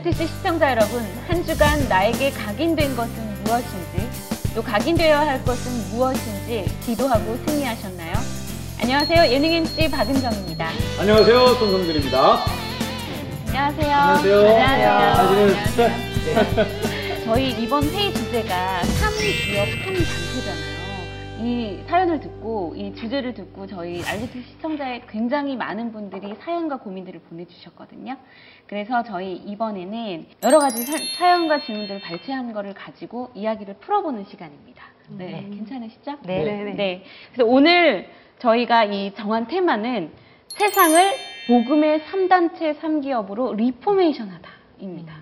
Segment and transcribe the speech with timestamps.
[0.00, 3.12] 알류티스 시청자 여러분, 한 주간 나에게 각인된 것은
[3.44, 4.08] 무엇인지,
[4.54, 8.14] 또 각인되어야 할 것은 무엇인지 기도하고 승리하셨나요?
[8.80, 9.30] 안녕하세요.
[9.30, 10.70] 예능 MC 박은정입니다.
[11.00, 11.46] 안녕하세요.
[11.54, 12.44] 손성길입니다.
[13.48, 13.94] 안녕하세요.
[13.94, 14.38] 안녕하세요.
[14.48, 15.86] 안녕하세요.
[16.24, 17.24] 안녕하세요.
[17.26, 20.69] 저희 이번 회의 주제가 3기업 3단체잖아요.
[21.40, 28.16] 이 사연을 듣고 이 주제를 듣고 저희 알리트 시청자의 굉장히 많은 분들이 사연과 고민들을 보내주셨거든요.
[28.66, 34.84] 그래서 저희 이번에는 여러 가지 사, 사연과 질문들을 발췌한 거를 가지고 이야기를 풀어보는 시간입니다.
[35.08, 36.18] 네, 괜찮으시죠?
[36.24, 36.44] 네.
[36.44, 36.74] 네.
[36.74, 37.04] 네.
[37.32, 40.12] 그래서 오늘 저희가 이 정한 테마는
[40.48, 41.10] 세상을
[41.48, 45.14] 복음의 3단체 3기업으로 리포메이션 하다입니다.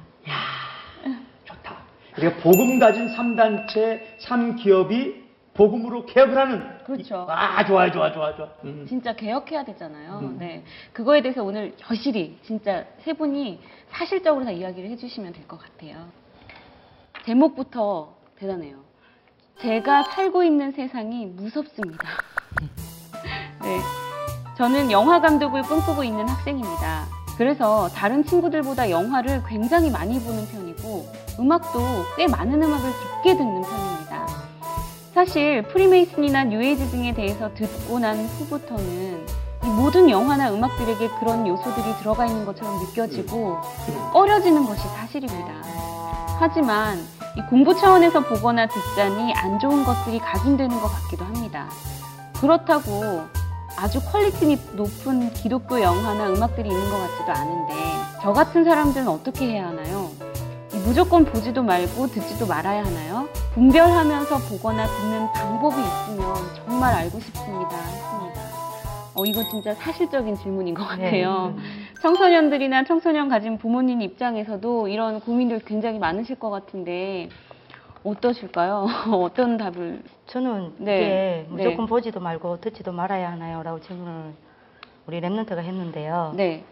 [1.44, 1.76] 좋다.
[2.12, 5.27] 그러니까 복음 가진 3단체 3기업이
[5.58, 6.62] 복음으로 개혁을 하는.
[6.84, 7.26] 그렇죠.
[7.28, 8.46] 아, 좋아요, 좋아, 좋아, 좋아.
[8.62, 8.86] 음.
[8.88, 10.20] 진짜 개혁해야 되잖아요.
[10.22, 10.36] 음.
[10.38, 10.62] 네.
[10.92, 15.96] 그거에 대해서 오늘 여실히 진짜 세 분이 사실적으로 다 이야기를 해주시면 될 것 같아요.
[17.24, 18.76] 제목부터 대단해요.
[19.60, 22.06] 제가 살고 있는 세상이 무섭습니다.
[23.62, 23.80] 네.
[24.56, 27.06] 저는 영화 감독을 꿈꾸고 있는 학생입니다.
[27.36, 31.06] 그래서 다른 친구들보다 영화를 굉장히 많이 보는 편이고
[31.40, 31.80] 음악도
[32.16, 32.90] 꽤 많은 음악을
[33.22, 33.87] 깊게 듣는 편입니다.
[35.18, 39.26] 사실 프리메이슨이나 뉴에이지 등에 대해서 듣고 난 후부터는
[39.64, 43.58] 이 모든 영화나 음악들에게 그런 요소들이 들어가 있는 것처럼 느껴지고
[44.12, 45.54] 꺼려지는 것이 사실입니다.
[46.38, 47.04] 하지만
[47.36, 51.68] 이 공부 차원에서 보거나 듣자니 안 좋은 것들이 각인되는 것 같기도 합니다.
[52.40, 53.24] 그렇다고
[53.76, 57.74] 아주 퀄리티 높은 기독교 영화나 음악들이 있는 것 같지도 않은데
[58.22, 60.27] 저 같은 사람들은 어떻게 해야 하나요?
[60.88, 63.28] 이 무조건 보지도 말고 듣지도 말아야 하나요?
[63.52, 66.34] 분별하면서 보거나 듣는 방법이 있으면
[66.64, 67.76] 정말 알고 싶습니다.
[67.76, 68.40] 했습니다.
[69.14, 71.54] 어, 이거 진짜 사실적인 질문인 것 같아요.
[72.00, 77.28] 청소년들이나 청소년 가진 부모님 입장에서도 이런 고민들 굉장히 많으실 것 같은데
[78.02, 78.86] 어떠실까요?
[79.12, 80.02] 어떤 답을?
[80.26, 81.44] 저는 네.
[81.44, 81.90] 이게 무조건 네.
[81.90, 83.62] 보지도 말고 듣지도 말아야 하나요?
[83.62, 84.32] 라고 질문을
[85.06, 86.32] 우리 랩런트가 했는데요.
[86.36, 86.64] 네.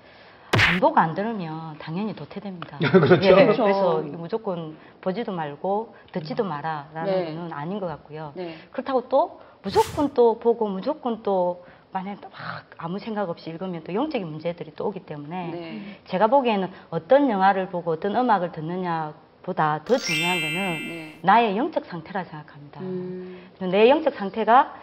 [0.68, 2.78] 안 보고 안 들으면 당연히 도태됩니다.
[3.00, 3.26] 그렇죠.
[3.26, 3.62] 예, 그렇죠.
[3.62, 7.34] 그래서 무조건 보지도 말고 듣지도 마라라는 네.
[7.34, 8.32] 건 아닌 것 같고요.
[8.34, 8.56] 네.
[8.72, 13.94] 그렇다고 또 무조건 또 보고 무조건 또 만약에 또 막 아무 생각 없이 읽으면 또
[13.94, 16.00] 영적인 문제들이 또 오기 때문에 네.
[16.06, 21.18] 제가 보기에는 어떤 영화를 보고 어떤 음악을 듣느냐 보다 더 중요한 거는 네.
[21.22, 22.80] 나의 영적 상태라 생각합니다.
[22.80, 24.74] 음, 내 영적 상태가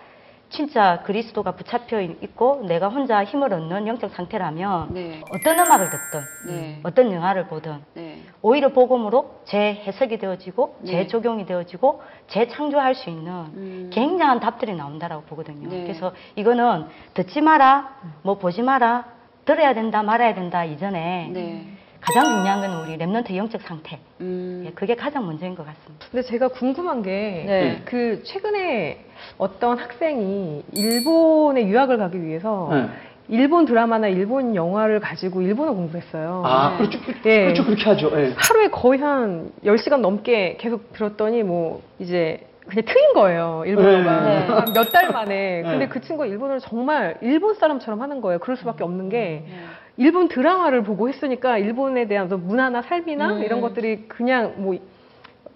[0.53, 5.21] 진짜 그리스도가 붙잡혀 있고 내가 혼자 힘을 얻는 영적 상태라면 네.
[5.31, 6.79] 어떤 음악을 듣든 네.
[6.83, 8.21] 어떤 영화를 보든 네.
[8.43, 10.91] 오히려 복음으로 재해석이 되어지고 네.
[10.91, 13.89] 재적용이 되어지고 재창조할 수 있는 음.
[13.91, 15.69] 굉장한 답들이 나온다라고 보거든요.
[15.69, 15.83] 네.
[15.83, 16.85] 그래서 이거는
[17.15, 17.89] 듣지 마라,
[18.21, 19.05] 뭐 보지 마라,
[19.45, 21.65] 들어야 된다, 말아야 된다 이전에 네.
[21.99, 23.97] 가장 중요한 건 우리 랩런트의 영적 상태.
[24.19, 24.63] 음.
[24.67, 26.05] 예, 그게 가장 먼저인 것 같습니다.
[26.11, 27.81] 근데 제가 궁금한 게, 네.
[27.85, 29.05] 그, 최근에
[29.37, 32.87] 어떤 학생이 일본에 유학을 가기 위해서 네.
[33.29, 36.43] 일본 드라마나 일본 영화를 가지고 일본어 공부를 했어요.
[36.45, 36.87] 아, 네.
[36.87, 36.99] 그렇죠.
[37.25, 37.43] 예.
[37.45, 37.65] 그렇죠.
[37.65, 38.11] 그렇게 하죠.
[38.15, 38.33] 예.
[38.35, 44.23] 하루에 거의 한 10시간 넘게 계속 들었더니 뭐, 이제, 그냥 트인 거예요, 일본어가.
[44.23, 44.47] 네.
[44.47, 45.61] 한몇달 만에.
[45.63, 45.87] 근데 네.
[45.87, 48.39] 그 친구가 일본어를 정말 일본 사람처럼 하는 거예요.
[48.39, 49.43] 그럴 수밖에 없는 게.
[49.45, 49.53] 네.
[49.97, 53.43] 일본 드라마를 보고 했으니까 일본에 대한 문화나 삶이나 음.
[53.43, 54.75] 이런 것들이 그냥 뭐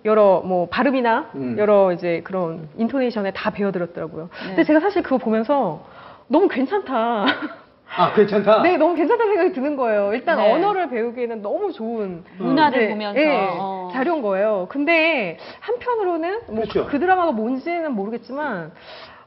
[0.08, 1.56] 여러 뭐 발음이나 음.
[1.60, 4.30] 여러 이제 그런 인토네이션에 다 배워들었더라고요.
[4.42, 4.48] 네.
[4.48, 5.86] 근데 제가 사실 그거 보면서
[6.28, 7.26] 너무 괜찮다.
[7.96, 8.62] 아, 괜찮다.
[8.64, 10.14] 네, 너무 괜찮다는 생각이 드는 거예요.
[10.14, 10.52] 일단 네.
[10.52, 13.90] 언어를 배우기에는 너무 좋은 문화를 네, 보면서 네, 어.
[13.94, 14.68] 자료인 거예요.
[14.70, 16.86] 근데 한편으로는 뭐 그렇죠.
[16.88, 18.72] 그 드라마가 뭔지는 모르겠지만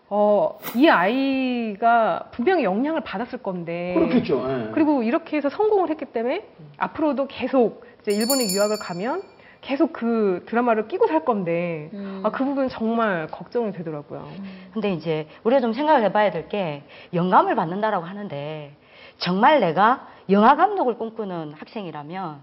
[0.08, 4.44] 어, 이 아이가 분명히 영향을 받았을 건데 그렇겠죠.
[4.48, 4.70] 예.
[4.72, 6.46] 그리고 이렇게 해서 성공을 했기 때문에
[6.78, 9.22] 앞으로도 계속 이제 일본에 유학을 가면
[9.60, 12.22] 계속 그 드라마를 끼고 살 건데 음.
[12.24, 14.28] 아, 그 부분 정말 걱정이 되더라고요.
[14.72, 18.74] 근데 이제 우리가 좀 생각을 해봐야 될 게 영감을 받는다라고 하는데
[19.18, 22.42] 정말 내가 영화 감독을 꿈꾸는 학생이라면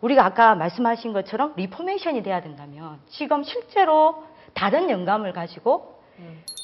[0.00, 4.24] 우리가 아까 말씀하신 것처럼 리포메이션이 돼야 된다면 지금 실제로
[4.54, 6.00] 다른 영감을 가지고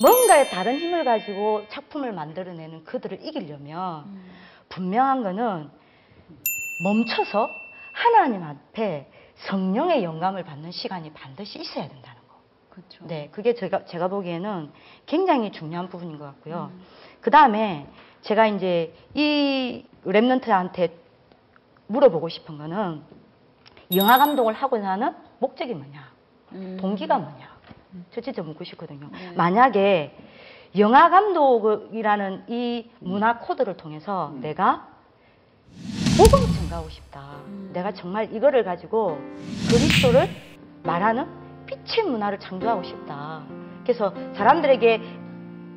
[0.02, 4.24] 뭔가의 다른 힘을 가지고 작품을 만들어내는 그들을 이기려면 음.
[4.68, 5.70] 분명한 거는
[6.82, 7.48] 멈춰서
[7.92, 9.06] 하나님 앞에
[9.36, 12.36] 성령의 영감을 받는 시간이 반드시 있어야 된다는 거.
[12.70, 13.06] 그렇죠.
[13.06, 14.70] 네, 그게 제가, 제가 보기에는
[15.06, 16.70] 굉장히 중요한 부분인 것 같고요.
[16.72, 16.82] 음.
[17.20, 17.86] 그 다음에
[18.22, 20.92] 제가 이제 이 랩런트한테
[21.86, 23.02] 물어보고 싶은 거는
[23.94, 26.10] 영화 감독을 하고자 하는 목적이 뭐냐,
[26.52, 26.76] 음.
[26.80, 27.56] 동기가 뭐냐.
[28.12, 29.08] 저 진짜 묻고 싶거든요.
[29.12, 29.32] 네.
[29.32, 30.14] 만약에
[30.78, 34.40] 영화 감독이라는 이 문화 코드를 통해서 음.
[34.40, 34.88] 내가
[36.16, 37.20] 뭐 복음 을 전가하고 싶다.
[37.46, 37.70] 음.
[37.72, 39.18] 내가 정말 이거를 가지고
[39.68, 40.28] 그리스도를
[40.82, 41.26] 말하는
[41.66, 43.42] 빛의 문화를 창조하고 싶다.
[43.82, 45.00] 그래서 사람들에게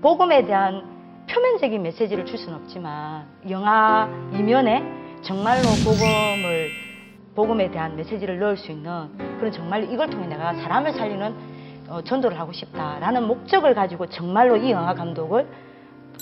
[0.02, 0.84] 복음에 대한
[1.30, 4.84] 표면적인 메시지를 줄 수는 없지만 영화 이면에
[5.22, 6.70] 정말로 복음을
[7.36, 11.36] 복음에 대한 메시지를 넣을 수 있는 그런 정말 이걸 통해 내가 사람을 살리는
[11.90, 15.48] 어, 전도를 하고 싶다라는 목적을 가지고 정말로 이 영화 감독을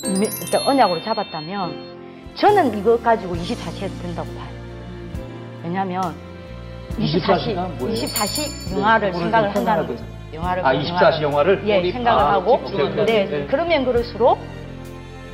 [0.01, 1.97] 그러니까 언약으로 잡았다면
[2.35, 4.56] 저는 이것 가지고 24시에 된다고 봐요.
[5.67, 6.15] 왜냐하면
[6.97, 7.93] 24가 뭐예요?
[7.95, 10.03] 24시 영화를 그거를 생각을 좀 한다는 거죠.
[10.33, 11.63] 영화를 아, 보는 24시 영화를?
[11.67, 13.05] 예, 생각을 아, 하고 집중한다.
[13.05, 13.47] 네, 네.
[13.49, 14.39] 그러면 그럴수록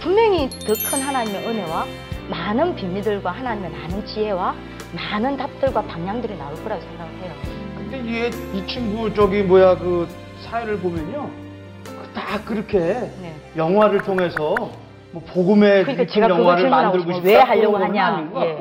[0.01, 1.85] 분명히 더 큰 하나님의 은혜와
[2.29, 4.55] 많은 비밀들과 하나님의 많은 지혜와
[4.95, 7.31] 많은 답들과 방향들이 나올 거라고 생각을 해요.
[7.77, 10.07] 근데 이게 이 친구 저기 뭐야 그
[10.43, 11.29] 사연을 보면요.
[11.85, 13.35] 그다 그렇게 네.
[13.55, 14.55] 영화를 통해서
[15.11, 17.13] 뭐 복음의 그러니까 제가 영화를 만들고.
[17.13, 17.27] 싶다.
[17.27, 18.29] 왜 하려고 하냐.
[18.35, 18.57] 예.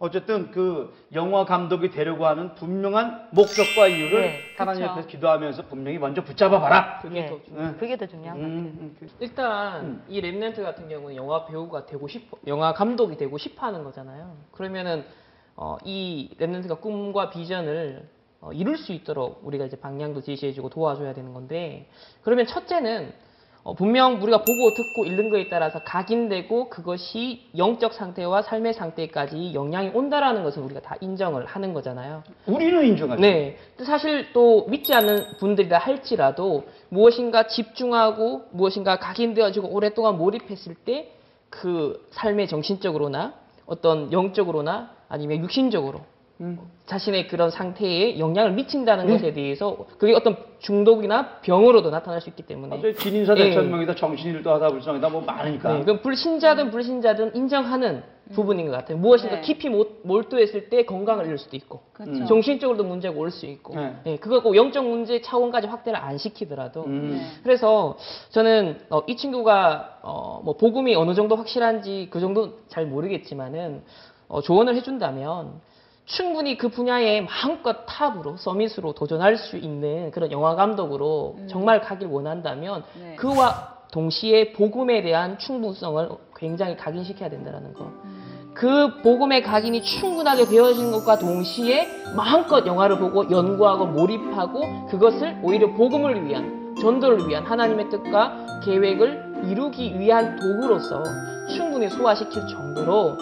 [0.00, 4.92] 어쨌든 그 영화 감독이 되려고 하는 분명한 목적과 이유를 네, 하나님 그쵸.
[4.92, 7.00] 앞에서 기도하면서 분명히 먼저 붙잡아 봐라.
[7.02, 7.26] 그게 예.
[7.26, 7.68] 더 중요해요.
[7.68, 7.76] 응.
[7.78, 8.58] 그게 더 중요한 것 같아요.
[8.60, 9.08] 음, 음.
[9.18, 10.04] 일단 음.
[10.08, 14.36] 이 remnant 같은 경우는 영화 배우가 되고 싶어, 영화 감독이 되고 싶어 하는 거잖아요.
[14.52, 15.04] 그러면은
[15.56, 18.08] 어, 이 remnant가 꿈과 비전을
[18.40, 21.88] 어, 이룰 수 있도록 우리가 이제 방향도 제시해주고 도와줘야 되는 건데
[22.22, 23.12] 그러면 첫째는
[23.68, 29.90] 어, 분명 우리가 보고 듣고 읽는 거에 따라서 각인되고 그것이 영적 상태와 삶의 상태까지 영향이
[29.92, 32.22] 온다라는 것을 우리가 다 인정을 하는 거잖아요.
[32.46, 33.20] 우리는 인정하죠.
[33.20, 33.58] 네.
[33.84, 41.18] 사실 또 믿지 않는 분들이라 할지라도 무엇인가 집중하고 무엇인가 각인되어지고 오랫동안 몰입했을 때
[41.50, 43.34] 그 삶의 정신적으로나
[43.66, 46.00] 어떤 영적으로나 아니면 육신적으로
[46.40, 46.58] 음.
[46.86, 49.12] 자신의 그런 상태에 영향을 미친다는 네.
[49.14, 52.94] 것에 대해서 그게 어떤 중독이나 병으로도 나타날 수 있기 때문에 맞아요.
[52.94, 53.44] 진인사 예.
[53.50, 55.72] 대천명이다, 정신일도 하다 불성이다, 뭐 많으니까.
[55.78, 58.02] 네, 그럼 불신자든 불신자든 인정하는
[58.34, 58.98] 부분인 것 같아요.
[58.98, 59.40] 무엇인가 네.
[59.42, 62.12] 깊이 몰- 몰두했을 때 건강을 잃을 수도 있고 그렇죠.
[62.20, 62.26] 음.
[62.26, 63.96] 정신적으로도 문제가 올 수 있고 네.
[64.06, 67.10] 예, 그거 꼭 영적 문제 차원까지 확대를 안 시키더라도 음.
[67.18, 67.20] 네.
[67.42, 67.96] 그래서
[68.30, 73.82] 저는 어, 이 친구가 어, 뭐 복음이 어느 정도 확실한지 그 정도 잘 모르겠지만은
[74.28, 75.60] 어, 조언을 해준다면
[76.08, 81.48] 충분히 그 분야에 마음껏 탑으로 서밋으로 도전할 수 있는 그런 영화 감독으로 음.
[81.48, 83.14] 정말 가길 원한다면 네.
[83.16, 87.84] 그와 동시에 복음에 대한 충분성을 굉장히 각인시켜야 된다는 거.
[87.84, 88.52] 음.
[88.54, 96.26] 그 복음의 각인이 충분하게 되어지는 것과 동시에 마음껏 영화를 보고 연구하고 몰입하고 그것을 오히려 복음을
[96.26, 101.02] 위한 전도를 위한 하나님의 뜻과 계획을 이루기 위한 도구로서
[101.48, 103.16] 충분히 소화시킬 정도로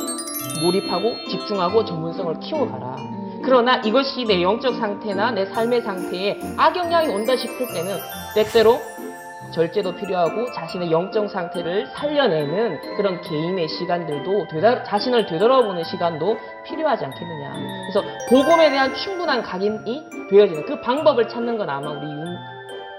[0.62, 2.96] 몰입하고 집중하고 전문성을 키워가라.
[2.99, 3.40] 음.
[3.44, 7.96] 그러나 이것이 내 영적 상태나 내 삶의 상태에 악영향이 온다 싶을 때는
[8.34, 8.78] 때때로
[9.52, 16.37] 절제도 필요하고 자신의 영적 상태를 살려내는 그런 개인의 시간들도 되돌- 자신을 되돌아보는 시간도
[16.67, 17.52] 필요하지 않겠느냐.
[17.93, 22.06] 그래서 복음에 대한 충분한 각인이 되어지는 그 방법을 찾는 건 아마 우리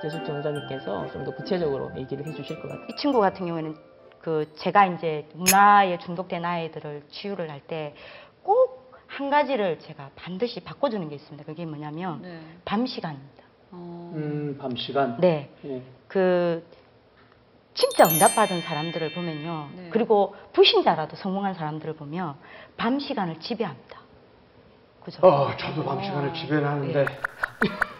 [0.02, 2.86] 윤재숙 전사님께서 좀 더 구체적으로 얘기를 해주실 것 같아요.
[2.90, 3.76] 이 친구 같은 경우에는
[4.28, 7.94] 그 제가 이제 문화에 중독된 아이들을 치유를 할 때
[8.44, 11.46] 꼭 한 가지를 제가 반드시 바꿔주는 게 있습니다.
[11.46, 12.42] 그게 뭐냐면 네.
[12.66, 13.44] 밤 시간입니다.
[13.72, 14.12] 어.
[14.14, 15.18] 음, 밤 시간.
[15.22, 15.81] 네, 예.
[16.10, 16.62] 그
[17.74, 19.69] 진짜 응답받은 사람들을 보면요.
[19.78, 19.90] 네.
[19.94, 22.36] 그리고 불신자라도 성공한 사람들을 보면
[22.76, 24.02] 밤 시간을 지배합니다.
[25.06, 25.26] 그죠?
[25.26, 27.06] 어, 저도 밤 시간을 지배를 하는데 예.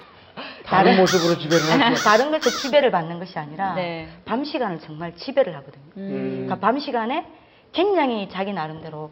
[0.68, 1.96] 다른 다른- 모습으로 지배를 하죠.
[2.04, 4.08] 다른 것에 지배를 받는 것이 아니라 네.
[4.26, 5.84] 밤 시간을 정말 지배를 하거든요.
[5.98, 6.30] 음.
[6.46, 7.26] 그러니까 밤 시간에
[7.72, 9.12] 굉장히 자기 나름대로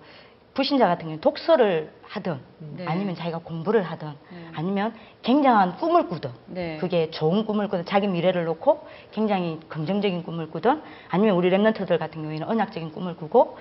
[0.53, 2.39] 불신자 같은 경우는 독서를 하든
[2.77, 2.85] 네.
[2.87, 4.47] 아니면 자기가 공부를 하든 네.
[4.53, 6.77] 아니면 굉장한 꿈을 꾸든 네.
[6.79, 12.21] 그게 좋은 꿈을 꾸든 자기 미래를 놓고 굉장히 긍정적인 꿈을 꾸든 아니면 우리 랩런트들 같은
[12.21, 13.57] 경우에는 언약적인 꿈을 꾸고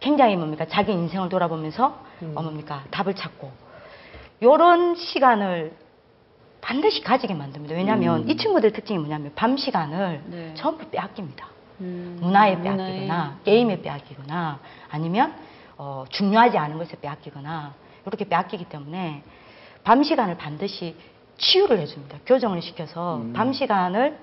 [0.00, 2.32] 굉장히 뭡니까 자기 인생을 돌아보면서 음.
[2.34, 3.50] 어 뭡니까 답을 찾고
[4.42, 5.72] 요런 시간을
[6.60, 7.74] 반드시 가지게 만듭니다.
[7.74, 8.28] 왜냐하면 음.
[8.30, 10.54] 이 친구들 특징이 뭐냐면 밤 시간을 네.
[10.54, 11.46] 전부 빼앗깁니다.
[11.80, 12.18] 음.
[12.20, 12.60] 문화에.
[12.60, 14.58] 빼앗기거나 게임에 빼앗기거나
[14.90, 15.34] 아니면
[15.76, 17.74] 어, 중요하지 않은 것에 빼앗기거나
[18.06, 19.22] 이렇게 빼앗기기 때문에
[19.84, 20.96] 밤 시간을 반드시
[21.38, 22.18] 치유를 해줍니다.
[22.26, 23.32] 교정을 시켜서 음.
[23.32, 24.18] 밤 시간을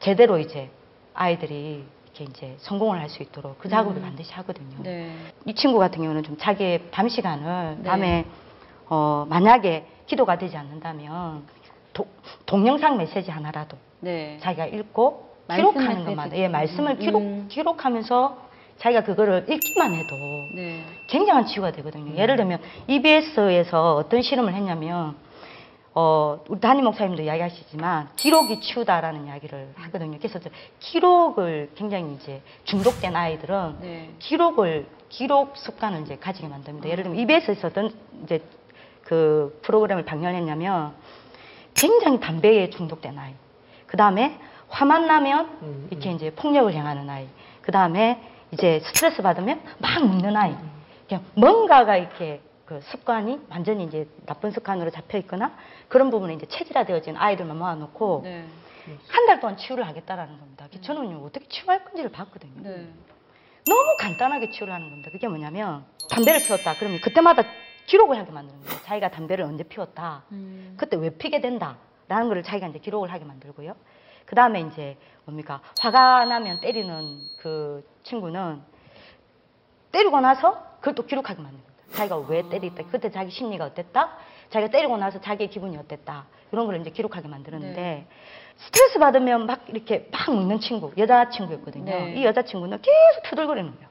[0.00, 0.70] 제대로 이제
[1.12, 4.02] 아이들이 이렇게 이제 성공을 할 수 있도록 그 작업을 음.
[4.02, 4.76] 반드시 하거든요.
[4.82, 5.14] 네.
[5.44, 7.88] 이 친구 같은 경우는 좀 자기의 밤 시간을 네.
[7.88, 8.24] 밤에
[8.88, 11.44] 어, 만약에 기도가 되지 않는다면
[11.94, 12.06] 도-
[12.44, 14.36] 동영상 메시지 하나라도 네.
[14.42, 16.42] 자기가 읽고 기록하는 것만 메시지.
[16.42, 17.46] 예 말씀을 기록 음.
[17.50, 18.44] 기록하면서
[18.78, 20.14] 자기가 그거를 읽기만 해도
[20.56, 20.84] 네.
[21.08, 22.14] 굉장한 치유가 되거든요.
[22.16, 22.58] 예를 들면
[22.88, 25.14] EBS에서 어떤 실험을 했냐면
[25.96, 30.18] 어, 우리 담임 목사님도 이야기하시지만 기록이 치유다라는 이야기를 하거든요.
[30.18, 34.10] 그래서 저 기록을 굉장히 이제 중독된 아이들은 네.
[34.18, 36.88] 기록을 기록 습관을 이제 가지게 만듭니다.
[36.88, 37.92] 예를 들면 EBS에 있었던
[38.24, 38.40] 이제
[39.04, 40.94] 그 프로그램을 방영했냐면
[41.84, 43.34] 굉장히 담배에 중독된 아이.
[43.86, 44.38] 그 다음에
[44.70, 47.28] 화만 나면 음, 이렇게 이제 폭력을 행하는 아이.
[47.60, 48.22] 그 다음에
[48.52, 50.54] 이제 스트레스 받으면 막 먹는 아이.
[51.06, 55.52] 그냥 뭔가가 이렇게 그 습관이 완전히 이제 나쁜 습관으로 잡혀 있거나
[55.88, 58.46] 그런 부분에 이제 체질화되어진 아이들만 모아놓고 네.
[59.08, 60.66] 한달 동안 치유를 하겠다라는 겁니다.
[60.80, 62.62] 저는 어떻게 치유할 건지를 봤거든요.
[62.62, 62.88] 네.
[63.66, 65.10] 너무 간단하게 치유를 하는 겁니다.
[65.12, 66.76] 그게 뭐냐면 담배를 피웠다.
[66.78, 67.42] 그러면 그때마다
[67.86, 68.80] 기록을 하게 만드는 거예요.
[68.82, 70.24] 자기가 담배를 언제 피웠다.
[70.32, 70.74] 음.
[70.78, 71.76] 그때 왜 피게 된다.
[72.08, 73.74] 라는 거를 자기가 이제 기록을 하게 만들고요.
[74.26, 75.60] 그 다음에 이제 뭡니까.
[75.80, 78.62] 화가 나면 때리는 그 친구는
[79.92, 81.72] 때리고 나서 그걸 또 기록하게 만듭니다.
[81.94, 82.82] 자기가 왜 때렸다.
[82.90, 84.16] 그때 자기 심리가 어땠다.
[84.50, 86.26] 자기가 때리고 나서 자기의 기분이 어땠다.
[86.52, 88.06] 이런 걸 이제 기록하게 만드는데 네.
[88.56, 91.84] 스트레스 받으면 막 이렇게 막 먹는 친구, 여자친구였거든요.
[91.84, 92.14] 네.
[92.14, 93.88] 이 여자친구는 계속 투덜거리는 거예요.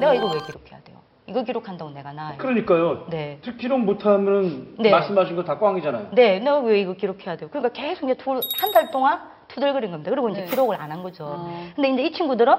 [0.00, 0.99] 내가 이거 왜 기록해야 돼요?
[1.30, 2.36] 이거 기록한다고 내가 나아요.
[2.38, 3.06] 그러니까요.
[3.08, 3.38] 네.
[3.42, 4.90] 특 기록 못하면 네.
[4.90, 6.08] 말씀하신 거 다 꽝이잖아요.
[6.12, 7.48] 네, 내가 왜 이거 기록해야 돼요?
[7.50, 8.20] 그러니까 계속 이제
[8.60, 10.10] 한 달 동안 투덜거린 겁니다.
[10.10, 10.46] 그리고 이제 네.
[10.46, 11.24] 기록을 안 한 거죠.
[11.24, 11.66] 어.
[11.74, 12.54] 근데 이제 이 친구들은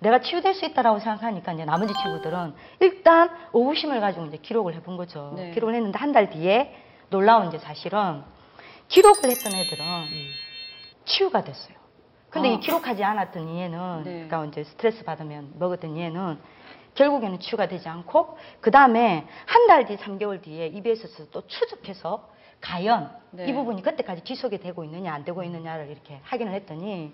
[0.00, 5.32] 내가 치유될 수 있다라고 생각하니까 이제 나머지 친구들은 일단 오후심을 가지고 이제 기록을 해본 거죠.
[5.36, 5.52] 네.
[5.52, 6.74] 기록을 했는데 한 달 뒤에
[7.10, 8.22] 놀라운 이제 사실은
[8.88, 9.84] 기록을 했던 애들은
[11.04, 11.76] 치유가 됐어요.
[12.30, 12.52] 근데 아.
[12.52, 14.10] 이 기록하지 않았던 이해는 네.
[14.28, 16.38] 그러니까 이제 스트레스 받으면 먹었던 이해는
[16.96, 22.28] 결국에는 치유가 되지 않고 그 다음에 한 달 뒤, 3개월 뒤에 EBS에서 또 추적해서
[22.60, 23.46] 과연 네.
[23.46, 27.12] 이 부분이 그때까지 지속이 되고 있느냐 안 되고 있느냐를 이렇게 확인을 했더니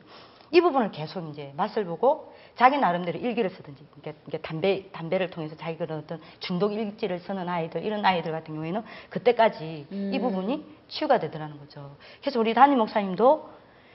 [0.51, 3.87] 이 부분을 계속 이제 맛을 보고 자기 나름대로 일기를 쓰든지
[4.29, 8.83] 이게 담배 담배를 통해서 자기 그런 어떤 중독 일지를 쓰는 아이들 이런 아이들 같은 경우에는
[9.09, 10.21] 그때까지 이 음.
[10.21, 11.97] 부분이 치유가 되더라는 거죠.
[12.21, 13.49] 그래서 우리 담임 목사님도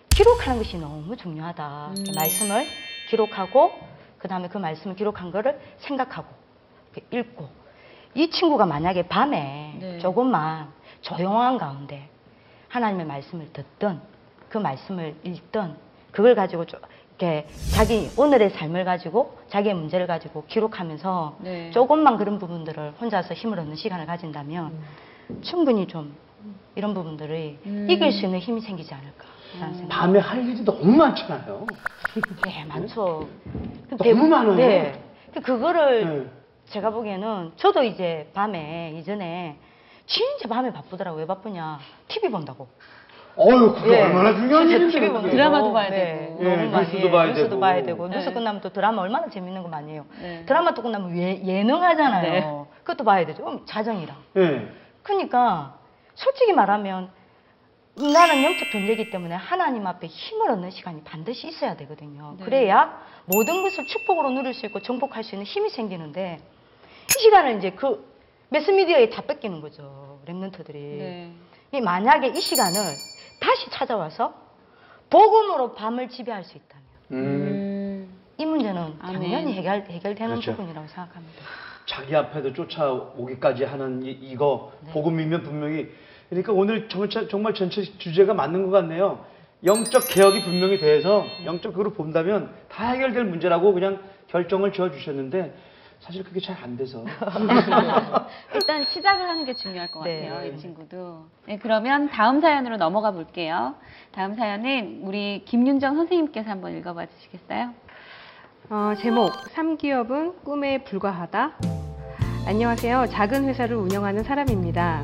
[0.10, 1.91] 기록하는 것이 너무 중요하다.
[1.96, 2.03] 음.
[2.15, 2.65] 말씀을
[3.10, 3.72] 기록하고
[4.17, 6.27] 그 다음에 그 말씀을 기록한 거를 생각하고
[7.12, 7.50] 읽고
[8.15, 10.00] 이 친구가 만약에 밤에 네.
[10.00, 10.69] 조금만
[11.01, 12.09] 조용한 가운데
[12.69, 14.01] 하나님의 말씀을 듣던
[14.50, 15.77] 그 말씀을 읽던
[16.12, 16.79] 그걸 가지고 좀
[17.19, 21.71] 이렇게 자기 오늘의 삶을 가지고 자기의 문제를 가지고 기록하면서 네.
[21.71, 24.77] 조금만 그런 부분들을 혼자서 힘을 얻는 시간을 가진다면
[25.41, 26.15] 충분히 좀
[26.75, 27.88] 이런 부분들을 음.
[27.89, 29.87] 이길 수 있는 힘이 생기지 않을까라는 생각.
[29.89, 31.65] 밤에 할 일이 너무 많잖아요.
[32.45, 33.27] 네, 많죠.
[33.97, 34.55] 너무 많아요.
[34.55, 35.01] 네.
[35.43, 36.25] 그거를 네.
[36.65, 39.57] 제가 보기에는 저도 이제 밤에 이전에
[40.05, 41.21] 진짜 밤에 바쁘더라고요.
[41.21, 41.79] 왜 바쁘냐?
[42.07, 42.67] TV 본다고.
[43.39, 44.01] 어유 그게 예.
[44.03, 44.87] 얼마나 중요한 일인데.
[44.87, 45.11] TV 그게.
[45.13, 45.31] 본다고.
[45.31, 46.39] 드라마도 봐야 네, 되고.
[46.43, 47.11] 예, 너무 많이 뉴스도.
[47.11, 47.59] 봐야 뉴스도 되고.
[47.59, 48.07] 봐야 되고.
[48.07, 48.33] 뉴스 네.
[48.33, 50.05] 끝나면 또 드라마 얼마나 재밌는 거 많이 해요.
[50.19, 50.43] 네.
[50.47, 52.21] 드라마 또 끝나면 예, 예능 하잖아요.
[52.31, 52.65] 네.
[52.83, 53.61] 그것도 봐야 되죠.
[53.65, 54.15] 자정이랑.
[54.37, 54.67] 예.
[55.03, 55.75] 그러니까
[56.15, 57.09] 솔직히 말하면
[57.99, 62.35] 인간은 영적 존재이기 때문에 하나님 앞에 힘을 얻는 시간이 반드시 있어야 되거든요.
[62.37, 62.45] 네.
[62.45, 67.71] 그래야 모든 것을 축복으로 누릴 수 있고 정복할 수 있는 힘이 생기는데 이 시간을 이제
[67.71, 68.07] 그
[68.49, 70.21] 매스미디어에 다 뺏기는 거죠.
[70.27, 70.73] 랩런트들이.
[70.73, 71.31] 네.
[71.73, 72.73] 이 만약에 이 시간을
[73.41, 74.33] 다시 찾아와서
[75.09, 77.17] 복음으로 밤을 지배할 수 있다면 음.
[77.17, 78.19] 음.
[78.37, 78.99] 이 문제는.
[78.99, 80.51] 당연히 해결, 해결되는 그렇죠.
[80.51, 81.41] 부분이라고 생각합니다.
[81.87, 84.91] 자기 앞에도 쫓아오기까지 하는 이, 이거 네.
[84.91, 85.89] 복음이면 분명히
[86.29, 89.25] 그러니까 오늘 정말, 정말 전체 주제가 맞는 것 같네요.
[89.63, 95.55] 영적 개혁이 분명히 돼서 영적으로 본다면 다 해결될 문제라고 그냥 결정을 지어 주셨는데
[96.00, 97.03] 사실 그게 잘 안 돼서
[98.53, 100.27] 일단 시작을 하는 게 중요할 것 네.
[100.29, 100.53] 같아요.
[100.53, 101.25] 이 친구도.
[101.48, 103.74] 네, 그러면 다음 사연으로 넘어가 볼게요.
[104.12, 107.72] 다음 사연은 우리 김윤정 선생님께서 한번 읽어봐 주시겠어요?
[108.69, 111.53] 어, 제목 3기업은 꿈에 불과하다.
[112.46, 113.07] 안녕하세요.
[113.10, 115.01] 작은 회사를 운영하는 사람입니다.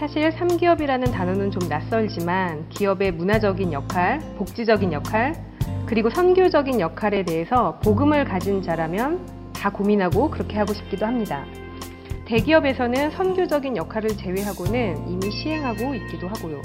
[0.00, 5.34] 사실 3기업이라는 단어는 좀 낯설지만 기업의 문화적인 역할, 복지적인 역할,
[5.84, 11.44] 그리고 선교적인 역할에 대해서 복음을 가진 자라면 다 고민하고 그렇게 하고 싶기도 합니다.
[12.24, 16.62] 대기업에서는 선교적인 역할을 제외하고는 이미 시행하고 있기도 하고요.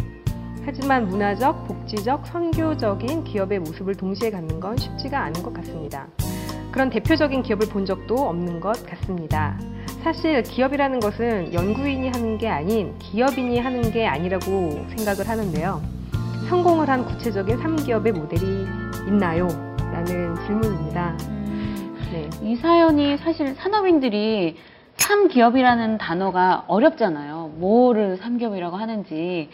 [0.63, 6.07] 하지만 문화적, 복지적, 선교적인 기업의 모습을 동시에 갖는 건 쉽지가 않은 것 같습니다.
[6.71, 9.59] 그런 대표적인 기업을 본 적도 없는 것 같습니다.
[10.05, 15.81] 사실 기업이라는 것은 연구인이 하는 게 아닌 기업인이 하는 게 아니라고 생각을 하는데요.
[16.47, 18.45] 성공을 한 구체적인 3기업의 모델이
[19.07, 19.47] 있나요?
[19.91, 21.17] 라는 질문입니다.
[22.11, 22.29] 네.
[22.43, 24.57] 이 사연이 사실 산업인들이
[24.97, 27.53] 3기업이라는 단어가 어렵잖아요.
[27.55, 29.49] 뭐를 3기업이라고 하는지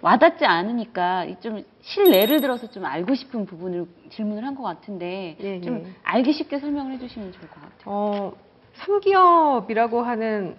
[0.00, 5.82] 와닿지 않으니까 좀 실례를 들어서 좀 알고 싶은 부분을 질문을 한 것 같은데 예, 좀
[5.84, 5.90] 예.
[6.04, 7.72] 알기 쉽게 설명을 해주시면 좋을 것 같아요.
[7.86, 8.32] 어,
[8.78, 10.56] 3기업이라고 하는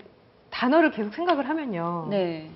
[0.52, 2.08] 단어를 계속 생각을 하면요.
[2.10, 2.50] 네.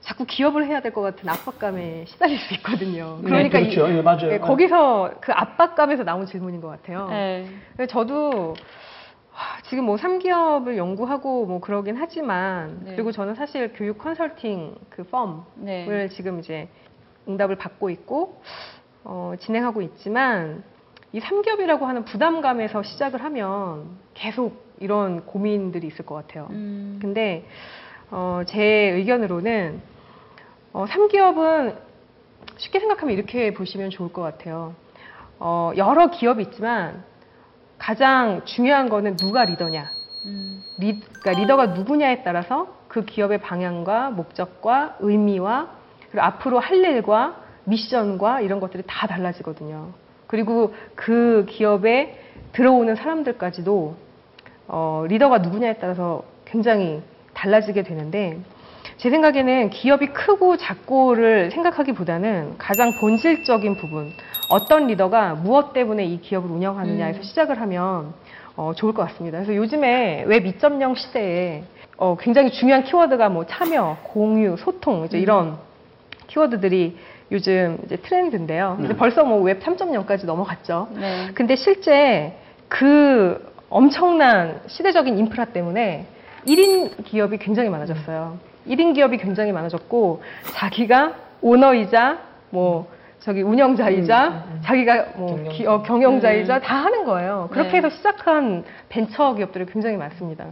[0.00, 3.18] 자꾸 기업을 해야 될 것 같은 압박감에 시달릴 수 있거든요.
[3.22, 3.88] 네, 그러니까 그렇죠.
[3.88, 4.32] 이- 예, 맞아요.
[4.32, 7.08] 예, 거기서 그 압박감에서 나온 질문인 것 같아요.
[7.08, 7.46] 네.
[7.88, 8.54] 저도
[9.32, 12.92] 하, 지금 뭐 3기업을 연구하고 뭐 그러긴 하지만 네.
[12.94, 16.08] 그리고 저는 사실 교육 컨설팅 그 펌을 네.
[16.08, 16.68] 지금 이제
[17.28, 18.40] 응답을 받고 있고
[19.02, 20.62] 어, 진행하고 있지만
[21.12, 26.48] 이 3기업이라고 하는 부담감에서 시작을 하면 계속 이런 고민들이 있을 것 같아요.
[26.50, 26.98] 음.
[27.00, 27.46] 근데
[28.10, 29.80] 어, 제 의견으로는
[30.72, 31.76] 어, 3기업은
[32.58, 34.74] 쉽게 생각하면 이렇게 보시면 좋을 것 같아요.
[35.38, 37.04] 어, 여러 기업이 있지만
[37.78, 39.90] 가장 중요한 거는 누가 리더냐.
[40.26, 40.62] 음.
[40.78, 45.70] 리, 그러니까 리더가 누구냐에 따라서 그 기업의 방향과 목적과 의미와
[46.10, 49.92] 그리고 앞으로 할 일과 미션과 이런 것들이 다 달라지거든요.
[50.26, 52.18] 그리고 그 기업에
[52.52, 54.05] 들어오는 사람들까지도
[54.68, 57.02] 어, 리더가 누구냐에 따라서 굉장히
[57.34, 58.38] 달라지게 되는데
[58.98, 64.10] 제 생각에는 기업이 크고 작고를 생각하기보다는 가장 본질적인 부분
[64.50, 67.22] 어떤 리더가 무엇 때문에 이 기업을 운영하느냐에서 음.
[67.22, 68.14] 시작을 하면
[68.56, 69.38] 어, 좋을 것 같습니다.
[69.38, 71.64] 그래서 요즘에 웹 2.0 시대에
[71.98, 75.22] 어, 굉장히 중요한 키워드가 뭐 참여, 공유, 소통 이제 음.
[75.22, 75.58] 이런
[76.28, 76.96] 키워드들이
[77.32, 78.76] 요즘 이제 트렌드인데요.
[78.78, 78.96] 이제 네.
[78.96, 80.88] 벌써 뭐 웹 3.0까지 넘어갔죠.
[80.92, 81.30] 네.
[81.34, 86.06] 근데 실제 그 엄청난 시대적인 인프라 때문에
[86.46, 88.38] 1인 기업이 굉장히 많아졌어요.
[88.68, 90.22] 1인 기업이 굉장히 많아졌고
[90.54, 92.18] 자기가 오너이자
[92.50, 92.88] 뭐
[93.20, 95.50] 저기 운영자이자 자기가 뭐 경영자.
[95.50, 96.60] 기- 어, 경영자이자 음.
[96.60, 97.48] 다 하는 거예요.
[97.50, 97.76] 그렇게 네.
[97.78, 100.46] 해서 시작한 벤처 기업들이 굉장히 많습니다.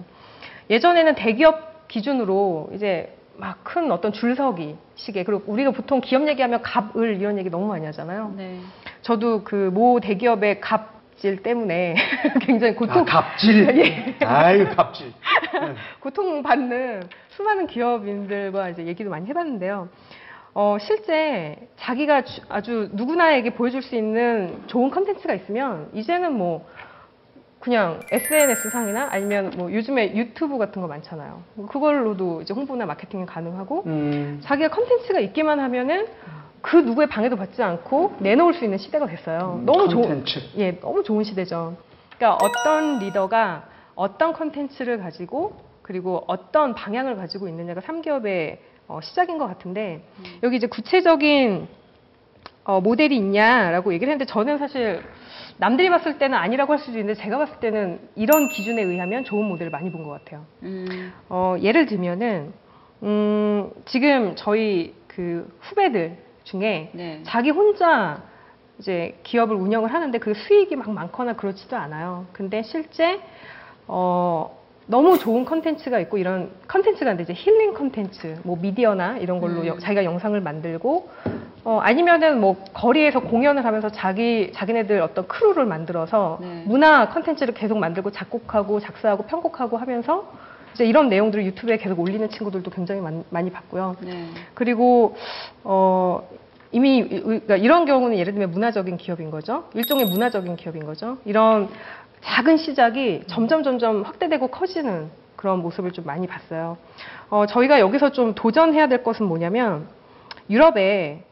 [0.71, 7.17] 예전에는 대기업 기준으로 이제 막 큰 어떤 줄서기 시계 그리고 우리가 보통 기업 얘기하면 갑을
[7.21, 8.33] 이런 얘기 너무 많이 하잖아요.
[8.37, 8.59] 네.
[9.03, 11.95] 저도 그 모 대기업의 갑질 때문에
[12.45, 13.67] 굉장히 고통 아, 갑질.
[14.21, 14.27] 예.
[14.27, 15.11] 아유, 갑질.
[16.01, 19.89] 고통받는 수많은 기업인들과 이제 얘기도 많이 해봤는데요.
[20.53, 26.69] 어, 실제 자기가 주- 아주 누구나에게 보여줄 수 있는 좋은 컨텐츠가 있으면 이제는 뭐
[27.59, 31.43] 그냥 SNS 상이나 아니면 뭐 요즘에 유튜브 같은 거 많잖아요.
[31.71, 34.41] 그걸로도 이제 홍보나 마케팅이 가능하고 음.
[34.45, 36.07] 자기가 컨텐츠가 있기만 하면은
[36.65, 39.61] 그 누구의 방해도 받지 않고 내놓을 수 있는 시대가 됐어요.
[39.67, 40.25] 너무 좋은.
[40.57, 41.77] 예, 너무 좋은 시대죠.
[42.17, 48.57] 그러니까 어떤 리더가 어떤 컨텐츠를 가지고 그리고 어떤 방향을 가지고 있느냐가 3기업의
[48.89, 50.03] 어, 시작인 것 같은데
[50.43, 51.69] 여기 이제 구체적인
[52.65, 55.03] 어, 모델이 있냐라고 얘기를 했는데 저는 사실
[55.59, 59.71] 남들이 봤을 때는 아니라고 할 수도 있는데 제가 봤을 때는 이런 기준에 의하면 좋은 모델을
[59.71, 60.47] 많이 본 것 같아요.
[60.63, 61.13] 음.
[61.29, 62.55] 어, 예를 들면은
[63.03, 67.21] 음, 지금 저희 그 후배들 중에 네.
[67.25, 68.23] 자기 혼자
[68.79, 72.27] 이제 기업을 운영을 하는데 그 수익이 막 많거나 그렇지도 않아요.
[72.33, 73.21] 근데 실제
[73.87, 79.61] 어 너무 좋은 컨텐츠가 있고 이런 컨텐츠가 있는데 이제 힐링 컨텐츠, 뭐 미디어나 이런 걸로
[79.63, 79.67] 음.
[79.67, 81.09] 여- 자기가 영상을 만들고
[81.65, 86.65] 어 아니면은 뭐 거리에서 공연을 하면서 자기 자기네들 어떤 크루를 만들어서 네.
[86.67, 90.31] 문화 컨텐츠를 계속 만들고 작곡하고 작사하고 편곡하고 하면서
[90.75, 93.97] 이제 이런 내용들을 유튜브에 계속 올리는 친구들도 굉장히 많, 많이 봤고요.
[94.01, 94.27] 네.
[94.55, 95.15] 그리고
[95.63, 96.29] 어
[96.73, 99.69] 이미 이- 그러니까 이런 경우는 예를 들면 문화적인 기업인 거죠.
[99.75, 101.19] 일종의 문화적인 기업인 거죠.
[101.25, 101.69] 이런
[102.23, 106.77] 작은 시작이 점점 점점 확대되고 커지는 그런 모습을 좀 많이 봤어요.
[107.31, 109.87] 어, 저희가 여기서 좀 도전해야 될 것은 뭐냐면
[110.51, 111.23] 유럽에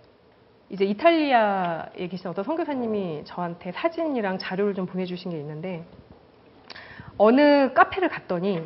[0.70, 5.84] 이제 이탈리아에 계신 어떤 선교사님이 저한테 사진이랑 자료를 좀 보내주신 게 있는데
[7.18, 8.62] 어느 카페를 갔더니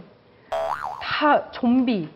[1.07, 2.09] 다 좀비,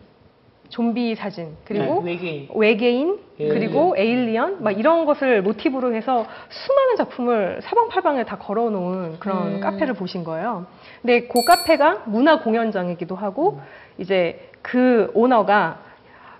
[0.67, 2.49] 좀비 사진 그리고 외계인.
[2.53, 3.47] 외계인 예.
[3.47, 9.59] 그리고 에일리언 막 이런 것을 모티브로 해서 수많은 작품을 사방팔방에 다 걸어놓은 그런 음.
[9.61, 10.65] 카페를 보신 거예요.
[11.01, 13.61] 근데 그 카페가 문화 공연장이기도 하고 음.
[13.97, 15.79] 이제 그 오너가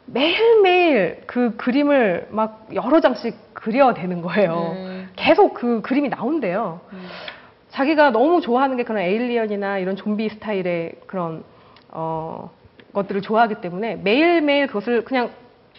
[0.08, 4.74] 매일매일 그 그림을 막 여러 장씩 그려대는 거예요.
[4.76, 5.10] 음.
[5.16, 6.82] 계속 그 그림이 나온대요.
[6.92, 7.08] 음.
[7.70, 11.44] 자기가 너무 좋아하는 게 그런 에일리언이나 이런 좀비 스타일의 그런
[11.92, 12.52] 어,
[12.94, 15.32] 것들을 좋아하기 때문에 매일매일 그것을 그냥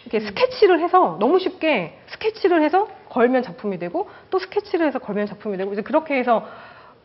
[0.05, 5.57] 이렇게 스케치를 해서 너무 쉽게 스케치를 해서 걸면 작품이 되고 또 스케치를 해서 걸면 작품이
[5.57, 6.45] 되고 이제 그렇게 해서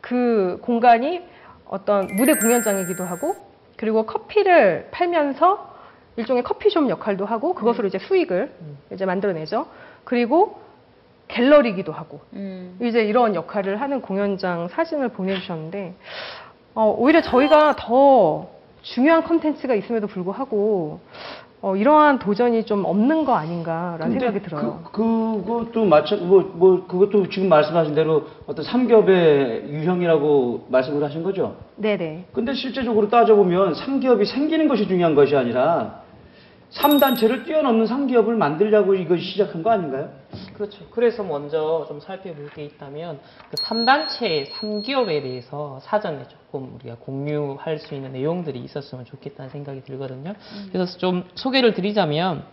[0.01, 1.21] 그 공간이
[1.65, 3.35] 어떤 무대 공연장이기도 하고
[3.77, 5.69] 그리고 커피를 팔면서
[6.17, 8.51] 일종의 커피숍 역할도 하고 그것으로 이제 수익을
[8.91, 9.67] 이제 만들어내죠.
[10.03, 10.59] 그리고
[11.29, 12.77] 갤러리기도 하고 음.
[12.81, 15.93] 이제 이런 역할을 하는 공연장 사진을 보내주셨는데
[16.73, 18.49] 어, 오히려 저희가 더
[18.81, 20.99] 중요한 컨텐츠가 있음에도 불구하고
[21.61, 24.81] 어, 이러한 도전이 좀 없는 거 아닌가라는 생각이 들어요.
[24.93, 31.57] 그, 그것도 마찬 뭐, 뭐 그것도 지금 말씀하신 대로 어떤 삼겹의 유형이라고 말씀을 하신 거죠.
[31.75, 32.27] 네네.
[32.31, 36.01] 근데 실제적으로 따져보면 삼기업이 생기는 것이 중요한 것이 아니라
[36.71, 40.11] 3단체를 뛰어넘는 3기업을 만들려고 이거 시작한 거 아닌가요?
[40.53, 40.85] 그렇죠.
[40.91, 47.95] 그래서 먼저 좀 살펴볼 게 있다면 그 3단체 3기업에 대해서 사전에 조금 우리가 공유할 수
[47.95, 50.33] 있는 내용들이 있었으면 좋겠다는 생각이 들거든요.
[50.71, 52.43] 그래서 좀 소개를 드리자면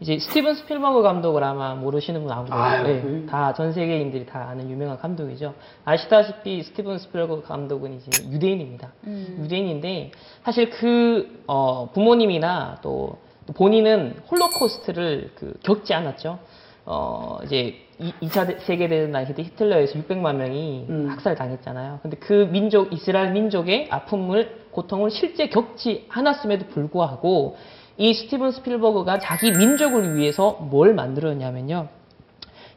[0.00, 4.70] 이제 스티븐 스필버그 감독을 아마 모르시는 분 아무도 아유, 네, 그- 다전 세계인들이 다 아는
[4.70, 5.54] 유명한 감독이죠.
[5.84, 8.92] 아시다시피 스티븐 스필버그 감독은 이제 유대인입니다.
[9.06, 10.12] 유대인인데
[10.44, 16.38] 사실 그 어, 부모님이나 또, 또 본인은 홀로코스트를 그 겪지 않았죠.
[16.86, 21.08] 어, 이제 이, 2차 세계대전 당시 때 히틀러에서 600만 명이 음.
[21.10, 21.98] 학살당했잖아요.
[22.02, 27.56] 근데 그 민족, 이스라엘 민족의 아픔을, 고통을 실제 겪지 않았음에도 불구하고
[27.98, 31.88] 이 스티븐 스필버그가 자기 민족을 위해서 뭘 만들었냐면요.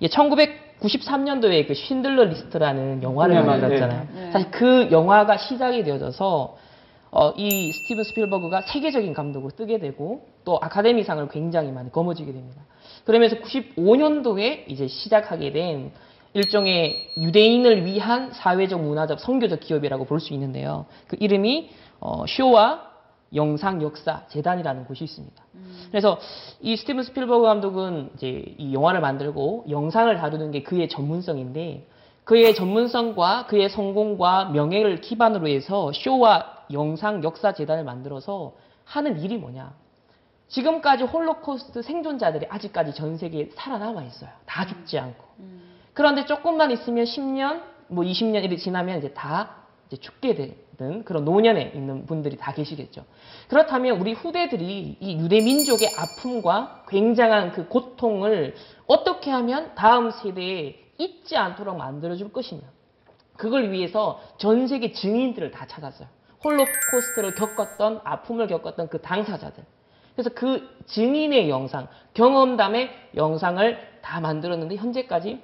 [0.02, 4.08] 1993년도에 그 쉰들러 리스트라는 영화를 네, 만들었잖아요.
[4.14, 4.32] 네.
[4.32, 6.58] 사실 그 영화가 시작이 되어져서
[7.12, 12.62] 어, 이 스티븐 스필버그가 세계적인 감독으로 뜨게 되고 또 아카데미상을 굉장히 많이 거머쥐게 됩니다.
[13.06, 15.92] 그러면서 95년도에 이제 시작하게 된
[16.34, 20.86] 일종의 유대인을 위한 사회적 문화적 선교적 기업이라고 볼 수 있는데요.
[21.08, 22.91] 그 이름이 어, 쇼와
[23.34, 25.44] 영상 역사 재단이라는 곳이 있습니다.
[25.90, 26.20] 그래서
[26.62, 31.88] 이 스티븐 스필버그 감독은 이제 이 영화를 만들고 영상을 다루는 게 그의 전문성인데
[32.24, 38.54] 그의 전문성과 그의 성공과 명예를 기반으로 해서 쇼와 영상 역사 재단을 만들어서
[38.86, 39.74] 하는 일이 뭐냐?
[40.48, 44.30] 지금까지 홀로코스트 생존자들이 아직까지 전 세계에 살아남아 있어요.
[44.46, 45.24] 다 죽지 않고.
[45.94, 49.56] 그런데 조금만 있으면 10년, 뭐 20년 이렇게 지나면 이제 다
[49.88, 50.36] 이제 죽게
[50.82, 53.06] 되는 그런 노년에 있는 분들이 다 계시겠죠.
[53.48, 58.56] 그렇다면 우리 후대들이 이 유대 민족의 아픔과 굉장한 그 고통을
[58.88, 62.62] 어떻게 하면 다음 세대에 잊지 않도록 만들어줄 것이냐.
[63.38, 66.08] 그걸 위해서 전 세계 증인들을 다 찾았어요.
[66.44, 69.64] 홀로코스트를 겪었던, 아픔을 겪었던 그 당사자들.
[70.16, 75.40] 그래서 그 증인의 영상, 경험담의 영상을 다 만들었는데 현재까지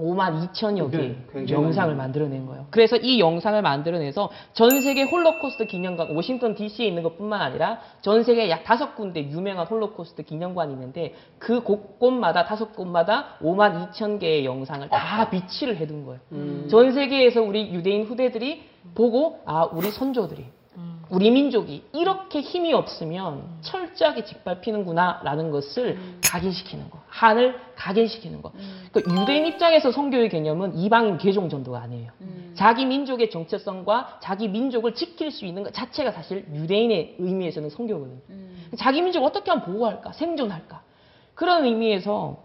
[0.00, 0.96] 5만 2천여 개
[1.32, 1.94] 네, 영상을.
[1.94, 2.66] 만들어낸 거예요.
[2.70, 8.48] 그래서 이 영상을 만들어내서 전 세계 홀로코스트 기념관, 워싱턴 DC에 있는 것뿐만 아니라 전 세계
[8.50, 14.88] 약 다섯 군데 유명한 홀로코스트 기념관이 있는데 그 곳곳마다 다섯 곳마다 5만 2천 개의 영상을
[14.88, 16.20] 다 비치를 해둔 거예요.
[16.32, 16.66] 음.
[16.70, 18.62] 전 세계에서 우리 유대인 후대들이
[18.94, 20.44] 보고 아 우리 선조들이
[21.10, 28.52] 우리 민족이 이렇게 힘이 없으면 철저하게 짓밟히는구나라는 것을 각인시키는 거, 한을 각인시키는 거.
[28.92, 32.12] 그러니까 유대인 입장에서 선교의 개념은 이방인 개종 전도가 아니에요.
[32.54, 38.20] 자기 민족의 정체성과 자기 민족을 지킬 수 있는 것 자체가 사실 유대인의 의미에서는 선교거든요.
[38.78, 40.82] 자기 민족을 어떻게 하면 보호할까, 생존할까.
[41.34, 42.36] 그런 의미에서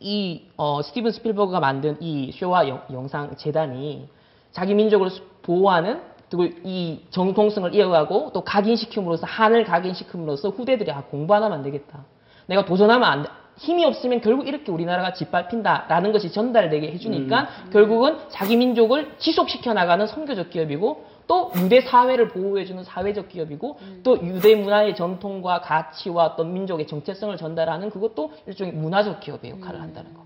[0.00, 4.08] 이 어, 스티븐 스필버그가 만든 이 쇼와 영- 영상 재단이
[4.50, 11.34] 자기 민족을 수- 보호하는 그리고 이 정통성을 이어가고 또 각인시킴으로써 한을 각인시킴으로써 후대들이 아 공부
[11.34, 12.04] 하나면 안 되겠다.
[12.46, 13.28] 내가 도전하면 안 돼.
[13.56, 20.48] 힘이 없으면 결국 이렇게 우리나라가 짓밟힌다라는 것이 전달되게 해주니까 결국은 자기 민족을 지속시켜 나가는 선교적
[20.50, 27.36] 기업이고 또 유대 사회를 보호해주는 사회적 기업이고 또 유대 문화의 전통과 가치와 어떤 민족의 정체성을
[27.36, 30.24] 전달하는 그것도 일종의 문화적 기업의 역할을 한다는 거.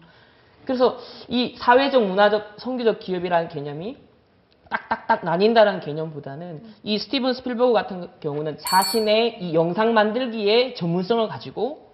[0.64, 0.96] 그래서
[1.28, 3.96] 이 사회적 문화적 선교적 기업이라는 개념이
[4.74, 11.92] 딱딱딱 나뉜다는 개념보다는 이 스티븐 스필버그 같은 경우는 자신의 이 영상 만들기에 전문성을 가지고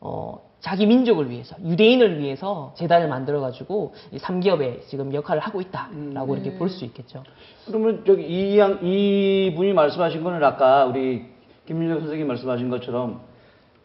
[0.00, 6.34] 어, 자기 민족을 위해서 유대인을 위해서 재단을 만들어 가지고 이 3기업에 지금 역할을 하고 있다라고
[6.34, 7.22] 이렇게 볼 수 있겠죠.
[7.66, 11.26] 그러면 저기 이, 양, 이 분이 말씀하신 거는 아까 우리
[11.66, 13.20] 김민석 선생님이 말씀하신 것처럼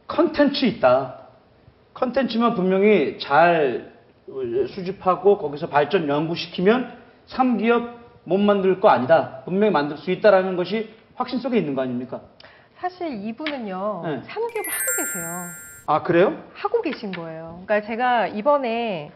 [0.08, 1.19] 컨텐츠 있다.
[1.93, 3.91] 컨텐츠만 분명히 잘
[4.69, 6.91] 수집하고 거기서 발전 연구시키면
[7.27, 9.41] 3기업 못 만들 거 아니다.
[9.45, 12.21] 분명히 만들 수 있다라는 것이 확신 속에 있는 거 아닙니까?
[12.77, 14.21] 사실 이분은요, 네.
[14.23, 15.25] 삼기업을 하고 계세요.
[15.88, 16.43] 아, 그래요?
[16.53, 17.62] 하고 계신 거예요.
[17.65, 19.12] 그러니까 제가 이번에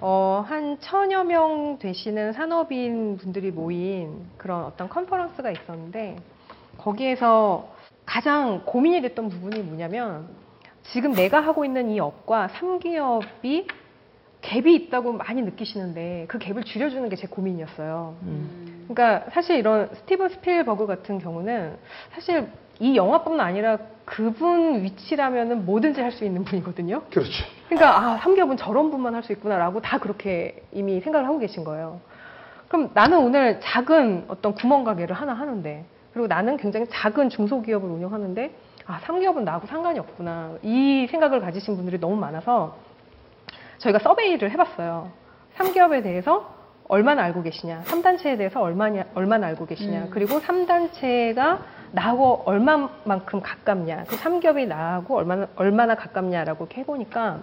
[0.00, 6.16] 어, 한 천여 명 되시는 산업인 분들이 모인 그런 어떤 컨퍼런스가 있었는데
[6.78, 7.68] 거기에서
[8.04, 10.28] 가장 고민이 됐던 부분이 뭐냐면
[10.82, 13.66] 지금 내가 하고 있는 이 업과 3기업이
[14.44, 18.16] 갭이 있다고 많이 느끼시는데 그 갭을 줄여주는 게 제 고민이었어요.
[18.22, 18.86] 음.
[18.88, 21.76] 그러니까 사실 이런 스티븐 스필버그 같은 경우는
[22.12, 22.48] 사실
[22.80, 27.02] 이 영화뿐만 아니라 그분 위치라면은 뭐든지 할 수 있는 분이거든요.
[27.10, 27.44] 그렇죠.
[27.68, 32.00] 그러니까 아 삼기업은 저런 분만 할 수 있구나라고 다 그렇게 이미 생각을 하고 계신 거예요.
[32.68, 38.50] 그럼 나는 오늘 작은 어떤 구멍 가게를 하나 하는데 그리고 나는 굉장히 작은 중소기업을 운영하는데
[38.86, 42.76] 아 삼기업은 나하고 상관이 없구나 이 생각을 가지신 분들이 너무 많아서
[43.78, 45.10] 저희가 서베이를 해봤어요.
[45.54, 46.54] 삼기업에 대해서
[46.88, 50.10] 얼마나 알고 계시냐, 삼단체에 대해서 얼마나, 얼마나 알고 계시냐, 음.
[50.10, 51.60] 그리고 삼단체가
[51.92, 57.38] 나하고 얼마만큼 가깝냐, 그 삼겹이 나하고 얼마나 얼마나 가깝냐라고 이렇게 해보니까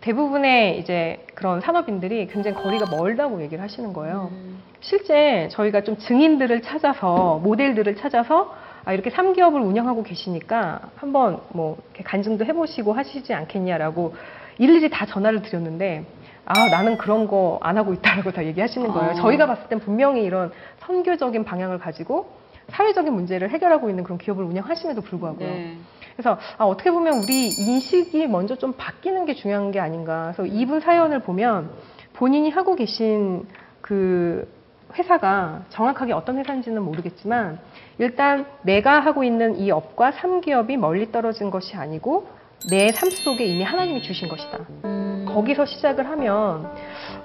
[0.00, 4.28] 대부분의 이제 그런 산업인들이 굉장히 거리가 멀다고 얘기를 하시는 거예요.
[4.32, 4.62] 음.
[4.80, 12.44] 실제 저희가 좀 증인들을 찾아서 모델들을 찾아서 아, 이렇게 3기업을 운영하고 계시니까 한번 뭐 간증도
[12.44, 14.14] 해보시고 하시지 않겠냐라고
[14.58, 16.04] 일일이 다 전화를 드렸는데
[16.46, 19.10] 아 나는 그런 거 안 하고 있다라고 다 얘기하시는 거예요.
[19.10, 19.14] 아.
[19.14, 22.28] 저희가 봤을 땐 분명히 이런 선교적인 방향을 가지고
[22.68, 25.48] 사회적인 문제를 해결하고 있는 그런 기업을 운영하심에도 불구하고요.
[25.48, 25.76] 네.
[26.16, 30.32] 그래서 아, 어떻게 보면 우리 인식이 먼저 좀 바뀌는 게 중요한 게 아닌가.
[30.34, 31.70] 그래서 이분 사연을 보면
[32.14, 33.46] 본인이 하고 계신
[33.80, 34.48] 그
[34.96, 37.58] 회사가 정확하게 어떤 회사인지는 모르겠지만
[37.98, 42.28] 일단 내가 하고 있는 이 업과 3기업이 멀리 떨어진 것이 아니고
[42.70, 44.58] 내 삶 속에 이미 하나님이 주신 것이다.
[44.84, 45.26] 음.
[45.28, 46.70] 거기서 시작을 하면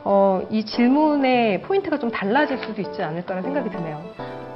[0.03, 4.01] 어, 이 질문의 포인트가 좀 달라질 수도 있지 않을까라는 생각이 드네요.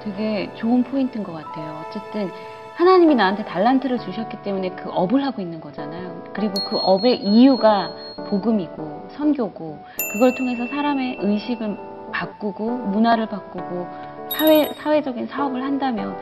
[0.03, 1.83] 되게 좋은 포인트인 것 같아요.
[1.87, 2.29] 어쨌든
[2.75, 6.23] 하나님이 나한테 달란트를 주셨기 때문에 그 업을 하고 있는 거잖아요.
[6.33, 7.91] 그리고 그 업의 이유가
[8.29, 9.77] 복음이고 선교고
[10.13, 11.77] 그걸 통해서 사람의 의식을
[12.11, 13.87] 바꾸고 문화를 바꾸고
[14.31, 16.17] 사회 사회적인 사업을 한다면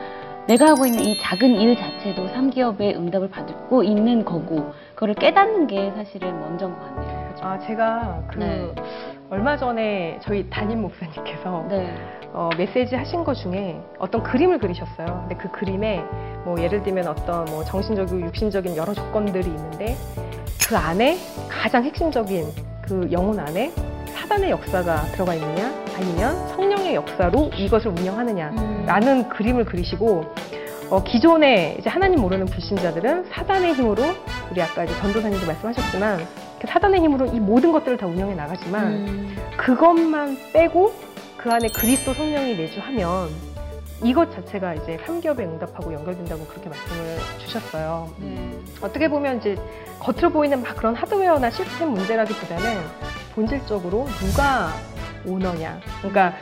[0.46, 5.92] 내가 하고 있는 이 작은 일 자체도 3기업의 응답을 받고 있는 거고 그거를 깨닫는 게
[5.94, 7.28] 사실은 먼저인 것 같네요.
[7.32, 7.44] 그죠?
[7.44, 8.74] 아, 제가 그 네.
[9.30, 11.94] 얼마 전에 저희 담임 목사님께서 네.
[12.32, 15.26] 어, 메시지 하신 것 중에 어떤 그림을 그리셨어요.
[15.28, 16.02] 근데 그 그림에
[16.44, 19.96] 뭐 예를 들면 어떤 뭐 정신적이고 육신적인 여러 조건들이 있는데
[20.68, 22.46] 그 안에 가장 핵심적인
[22.82, 23.70] 그 영혼 안에
[24.14, 28.84] 사단의 역사가 들어가 있느냐 아니면 성령의 역사로 이것을 운영하느냐 음.
[28.86, 30.24] 라는 그림을 그리시고
[30.90, 34.02] 어, 기존에 이제 하나님 모르는 불신자들은 사단의 힘으로
[34.50, 36.26] 우리 아까 이제 전도사님도 말씀하셨지만
[36.60, 39.36] 그 사단의 힘으로 이 모든 것들을 다 운영해 나가지만 음.
[39.56, 40.92] 그것만 빼고
[41.38, 43.30] 그 안에 그리스도 성령이 내주하면
[44.04, 48.10] 이것 자체가 이제 3기업에 응답하고 연결된다고 그렇게 말씀을 주셨어요.
[48.18, 48.58] 네.
[48.80, 49.56] 어떻게 보면 이제
[50.00, 52.80] 겉으로 보이는 막 그런 하드웨어나 시스템 문제라기보다는
[53.34, 54.72] 본질적으로 누가
[55.26, 55.80] 오너냐.
[55.98, 56.34] 그러니까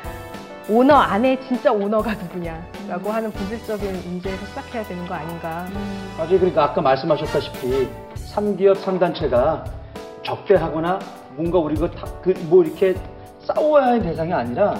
[0.68, 5.66] 오너 안에 진짜 오너가 누구냐라고 하는 본질적인 문제에서 시작해야 되는 거 아닌가.
[5.70, 6.14] 음.
[6.16, 6.38] 맞아요.
[6.38, 7.88] 그러니까 아까 말씀하셨다시피
[8.34, 9.64] 3기업 3단체가
[10.22, 10.98] 적대하거나
[11.36, 12.94] 뭔가 우리가 다, 그, 뭐 이렇게
[13.44, 14.78] 싸워야 할 대상이 아니라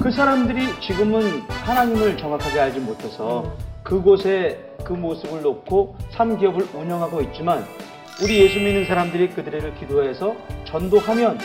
[0.00, 7.64] 그 사람들이 지금은 하나님을 정확하게 알지 못해서 그곳에 그 모습을 놓고 3기업을 운영하고 있지만
[8.22, 11.38] 우리 예수 믿는 사람들이 그들을 기도해서 전도하면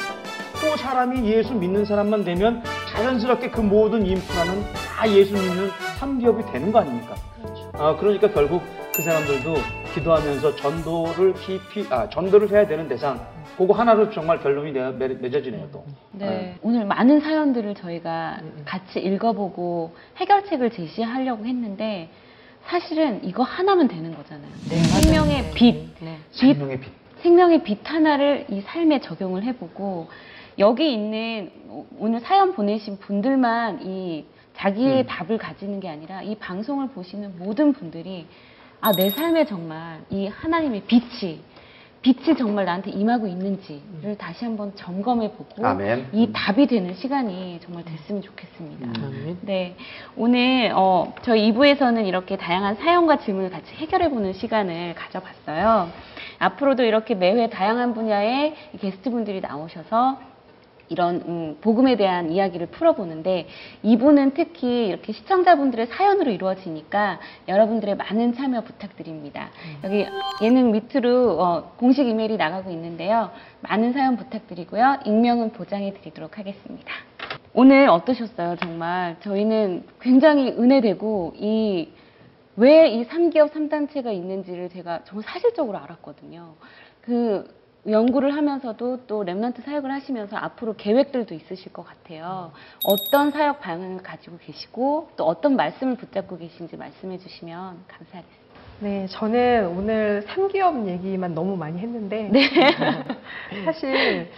[0.61, 6.71] 또 사람이 예수 믿는 사람만 되면 자연스럽게 그 모든 인프라는 다 예수 믿는 3기업이 되는
[6.71, 7.15] 거 아닙니까?
[7.41, 7.71] 그렇죠.
[7.73, 8.61] 아, 그러니까 결국
[8.95, 9.55] 그 사람들도
[9.93, 13.19] 기도하면서 전도를 깊이, 아, 전도를 해야 되는 대상,
[13.57, 15.83] 그거 하나로 정말 결론이 맺- 맺어지네요, 또.
[16.11, 16.55] 네.
[16.61, 22.09] 오늘 많은 사연들을 저희가 같이 읽어보고 해결책을 제시하려고 했는데
[22.69, 24.51] 사실은 이거 하나면 되는 거잖아요.
[25.01, 26.19] 생명의 빛, 네.
[26.31, 26.91] 빛, 생명의 빛.
[27.23, 30.07] 생명의 빛 하나를 이 삶에 적용을 해보고
[30.59, 31.51] 여기 있는
[31.97, 35.05] 오늘 사연 보내신 분들만 이 자기의 음.
[35.07, 38.27] 답을 가지는 게 아니라 이 방송을 보시는 모든 분들이
[38.81, 41.41] 아 내 삶에 정말 이 하나님의 빛이
[42.01, 46.09] 빛이 정말 나한테 임하고 있는지를 다시 한번 점검해 보고 아멘.
[46.13, 48.87] 이 답이 되는 시간이 정말 됐으면 좋겠습니다.
[48.87, 49.37] 음.
[49.41, 49.75] 네,
[50.15, 55.89] 오늘 어, 저희 2부에서는 이렇게 다양한 사연과 질문을 같이 해결해 보는 시간을 가져봤어요.
[56.39, 60.28] 앞으로도 이렇게 매회 다양한 분야의 게스트분들이 나오셔서
[60.89, 63.47] 이런 음, 복음에 대한 이야기를 풀어보는데
[63.83, 69.49] 이분은 특히 이렇게 시청자분들의 사연으로 이루어지니까 여러분들의 많은 참여 부탁드립니다.
[69.83, 70.05] 여기
[70.41, 73.31] 예능 밑으로 어, 공식 이메일이 나가고 있는데요.
[73.61, 74.99] 많은 사연 부탁드리고요.
[75.05, 76.91] 익명은 보장해 드리도록 하겠습니다.
[77.53, 78.55] 오늘 어떠셨어요?
[78.57, 81.89] 정말 저희는 굉장히 은혜되고 이
[82.55, 86.55] 왜이 3기업 3단체가 있는지를 제가 정말 사실적으로 알았거든요.
[87.01, 92.51] 그 연구를 하면서도 또 랩런트 사역을 하시면서 앞으로 계획들도 있으실 것 같아요.
[92.83, 98.49] 어떤 사역 방향을 가지고 계시고 또 어떤 말씀을 붙잡고 계신지 말씀해 주시면 감사하겠습니다.
[98.81, 102.29] 네, 저는 오늘 3기업 얘기만 너무 많이 했는데
[103.65, 104.31] 사실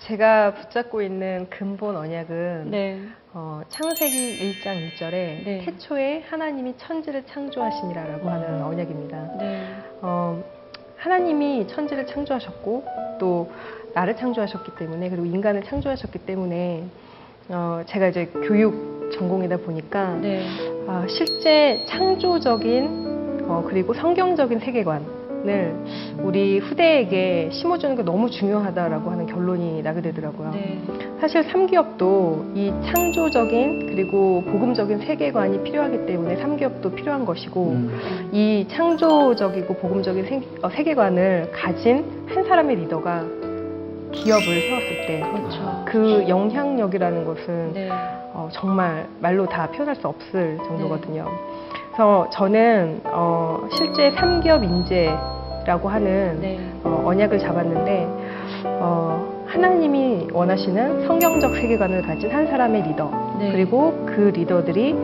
[0.00, 3.00] 제가 붙잡고 있는 근본 언약은 네.
[3.32, 5.10] 어, 창세기 1장 1절에
[5.44, 5.62] 네.
[5.64, 9.36] 태초에 하나님이 천지를 창조하시니라라고 하는 언약입니다.
[9.38, 9.66] 네.
[10.02, 10.42] 어,
[10.96, 12.84] 하나님이 천지를 창조하셨고
[13.18, 13.50] 또
[13.94, 16.84] 나를 창조하셨기 때문에 그리고 인간을 창조하셨기 때문에
[17.48, 20.46] 어, 제가 이제 교육 전공이다 보니까 네.
[20.88, 25.04] 아, 실제 창조적인 어, 그리고 성경적인 세계관
[26.22, 30.50] 우리 후대에게 심어주는 게 너무 중요하다라고 하는 결론이 나게 되더라고요.
[30.50, 30.80] 네.
[31.20, 38.30] 사실 3기업도 이 창조적인 그리고 복음적인 세계관이 필요하기 때문에 3기업도 필요한 것이고 음.
[38.32, 43.24] 이 창조적이고 복음적인 세, 어, 세계관을 가진 한 사람의 리더가
[44.12, 45.84] 기업을 세웠을 때 그렇죠.
[45.86, 47.88] 그 영향력이라는 것은 네.
[47.90, 51.26] 어, 정말 말로 다 표현할 수 없을 정도거든요.
[51.96, 56.60] 그래서 저는 어, 실제 3기업 인재라고 하는 네.
[56.84, 58.06] 어, 언약을 잡았는데
[58.64, 63.50] 어, 하나님이 원하시는 성경적 세계관을 가진 한 사람의 리더 네.
[63.50, 64.94] 그리고 그 리더들이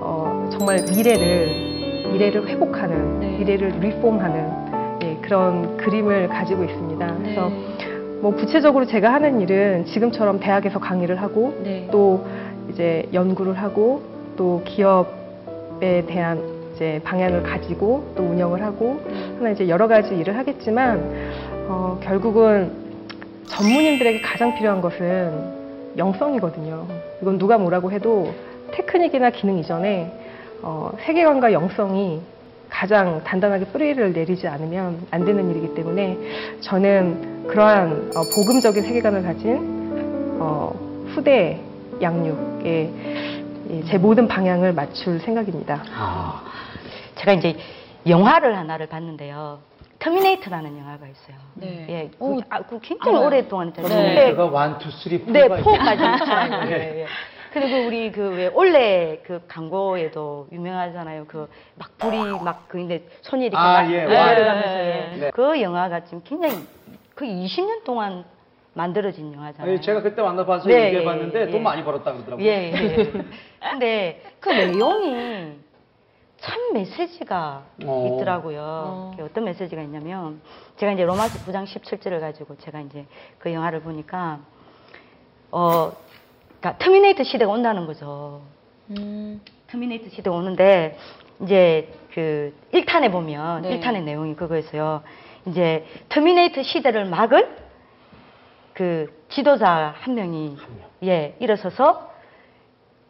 [0.00, 3.36] 어, 정말 미래를 미래를 회복하는 네.
[3.36, 7.16] 미래를 리폼하는 예, 그런 그림을 가지고 있습니다.
[7.18, 7.86] 그래서 네.
[8.22, 11.86] 뭐 구체적으로 제가 하는 일은 지금처럼 대학에서 강의를 하고 네.
[11.92, 12.24] 또
[12.70, 14.00] 이제 연구를 하고
[14.38, 15.19] 또 기업
[15.82, 16.42] 에 대한
[16.74, 19.00] 이제 방향을 가지고 또 운영을 하고
[19.38, 21.00] 하나 이제 여러 가지 일을 하겠지만
[21.68, 22.70] 어, 결국은
[23.46, 26.86] 전문인들에게 가장 필요한 것은 영성이거든요.
[27.22, 28.32] 이건 누가 뭐라고 해도
[28.72, 30.12] 테크닉이나 기능 이전에
[30.62, 32.20] 어, 세계관과 영성이
[32.68, 36.16] 가장 단단하게 뿌리를 내리지 않으면 안 되는 일이기 때문에
[36.60, 40.72] 저는 그러한 어, 복음적인 세계관을 가진 어,
[41.14, 41.58] 후대
[42.00, 42.90] 양육에
[43.68, 45.82] 예, 제 모든 방향을 맞출 생각입니다.
[45.94, 46.42] 아,
[47.16, 47.56] 제가 이제
[48.06, 49.58] 영화를 하나를 봤는데요.
[49.98, 51.36] 터미네이터라는 영화가 있어요.
[51.54, 51.86] 네.
[51.90, 53.26] 예, 그, 오, 아, 그 굉장히 알아요.
[53.26, 53.88] 오랫동안 했잖아요.
[53.90, 54.04] 네.
[54.14, 55.62] 근데 제가 one, two, three, four가 네, 있어요.
[55.62, 56.64] four까지 있잖아요.
[56.70, 56.70] 네.
[56.96, 57.06] 예, 예.
[57.52, 61.26] 그리고 우리 그 왜 올레 그 광고에도 유명하잖아요.
[61.26, 64.32] 그 막 불이 막그 근데 손이 이렇게 아, 막 예, 와.
[64.32, 65.16] 예.
[65.18, 65.30] 네.
[65.34, 66.64] 그 영화가 지금 굉장히
[67.14, 68.24] 그 20년 동안
[68.74, 69.72] 만들어진 영화잖아요.
[69.72, 71.58] 아니, 제가 그때 만나봐서 네, 얘기해봤는데 예, 돈 예.
[71.60, 72.46] 많이 벌었다 그러더라고요.
[72.46, 73.12] 예, 예.
[73.70, 75.58] 근데 그 내용이
[76.38, 78.16] 참 메시지가 어.
[78.16, 78.60] 있더라고요.
[78.60, 79.16] 어.
[79.20, 80.40] 어떤 메시지가 있냐면
[80.76, 83.06] 제가 이제 로마서 9장 17절을 가지고 제가 이제
[83.38, 84.38] 그 영화를 보니까
[85.50, 85.92] 어
[86.60, 88.40] 그러니까 터미네이터 시대가 온다는 거죠.
[88.90, 89.40] 음.
[89.68, 90.96] 터미네이터 시대가 오는데
[91.42, 93.80] 이제 그 1탄에 보면 네.
[93.80, 95.02] 1탄의 내용이 그거였어요.
[95.46, 97.69] 이제 터미네이터 시대를 막을
[98.80, 100.88] 그 지도자 한 명이 한 명.
[101.04, 102.10] 예 일어서서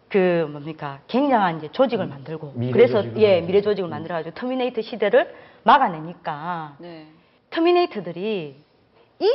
[0.09, 3.46] 그 뭡니까 굉장한 이제 조직을 만들고 미래 그래서 조직을 예 만들고.
[3.46, 7.06] 미래 조직을 만들어 가지고 터미네이터 시대를 막아내니까 네.
[7.50, 8.56] 터미네이터들이
[9.20, 9.30] 이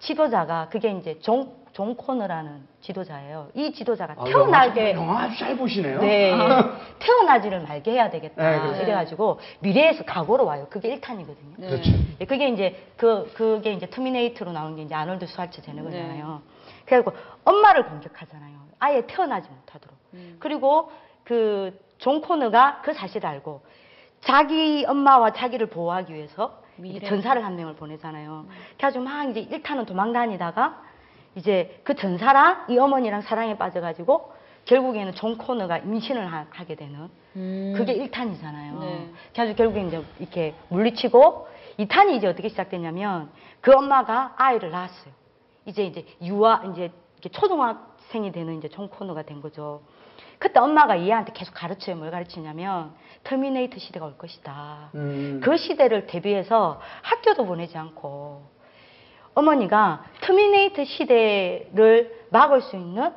[0.00, 3.48] 지도자가 그게 이제 존, 존 코너라는 지도자예요.
[3.54, 6.00] 이 지도자가 아, 태어나게 영화, 잘 보시네요.
[6.00, 6.32] 네.
[6.98, 8.50] 태어나지를 말게 해야 되겠다.
[8.50, 8.82] 네, 그렇죠.
[8.82, 10.66] 이래가지고 미래에서 과거로 와요.
[10.68, 11.54] 그게 1탄이거든요.
[11.56, 11.68] 네.
[11.68, 11.90] 그렇죠.
[12.28, 16.42] 그게 이제 그 그게 이제 터미네이터로 나오는 게 이제 아놀드 슈왈제네거잖아요.
[16.44, 16.84] 네.
[16.84, 18.58] 그래갖고 엄마를 공격하잖아요.
[18.78, 19.96] 아예 태어나지 못하도록.
[20.14, 20.36] 음.
[20.40, 20.90] 그리고
[21.24, 23.62] 그 존 코너가 그 사실을 알고
[24.22, 26.60] 자기 엄마와 자기를 보호하기 위해서.
[27.06, 28.46] 전사를 한 명을 보내잖아요.
[28.76, 30.82] 그래가지고 막 이제 1탄은 도망 다니다가
[31.34, 34.32] 이제 그 전사랑 이 어머니랑 사랑에 빠져가지고
[34.64, 37.74] 결국에는 존 코너가 임신을 하, 게 되는 음.
[37.76, 38.80] 그게 1탄이잖아요.
[38.80, 39.10] 네.
[39.32, 45.12] 그래가지고 결국에 이제 이렇게 물리치고 2탄이 이제 어떻게 시작됐냐면 그 엄마가 아이를 낳았어요.
[45.66, 46.90] 이제 이제 유아 이제
[47.30, 49.82] 초등학생이 되는 이제 존 코너가 된 거죠.
[50.38, 51.96] 그때 엄마가 이 애한테 계속 가르쳐요.
[51.96, 54.90] 뭘 가르치냐면 터미네이터 시대가 올 것이다.
[54.96, 55.40] 음.
[55.42, 58.51] 그 시대를 대비해서 학교도 보내지 않고
[59.34, 63.12] 어머니가 터미네이터 시대를 막을 수 있는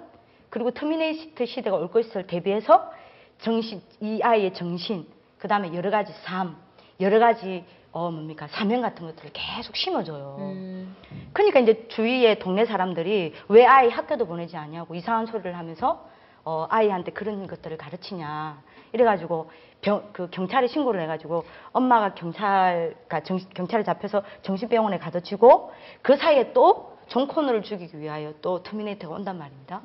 [0.49, 2.91] 그리고 터미네이터 시대가 올 것을 대비해서
[3.39, 5.06] 정신 이 아이의 정신
[5.38, 6.56] 그 다음에 여러 가지 삶
[6.99, 10.38] 여러 가지 어 뭡니까 사명 같은 것들을 계속 심어줘요.
[10.39, 10.95] 음.
[11.34, 16.06] 그러니까 이제 주위의 동네 사람들이 왜 아이 학교도 보내지 않냐고 이상한 소리를 하면서
[16.43, 18.62] 어, 아이한테 그런 것들을 가르치냐
[18.96, 19.50] 이래가지고
[19.82, 26.96] 병, 그 경찰에 신고를 해가지고 엄마가 경찰 가 경찰에 잡혀서 정신병원에 가둬치고 그 사이에 또
[27.08, 29.82] 존 코너를 죽이기 위하여 또 터미네이터가 온단 말입니다.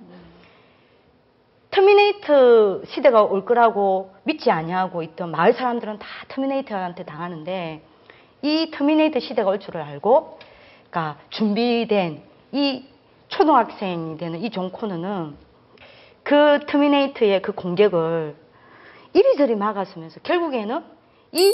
[1.70, 7.82] 터미네이터 시대가 올 거라고 믿지 아니하고 있던 마을 사람들은 다 터미네이터한테 당하는데
[8.42, 10.38] 이 터미네이터 시대가 올 줄을 알고
[10.90, 12.86] 그러니까 준비된 이
[13.28, 15.36] 초등학생이 되는 이 존 코너는
[16.22, 18.34] 그 터미네이터의 그 공격을
[19.12, 20.84] 이리저리 막아서면서 결국에는
[21.32, 21.52] 이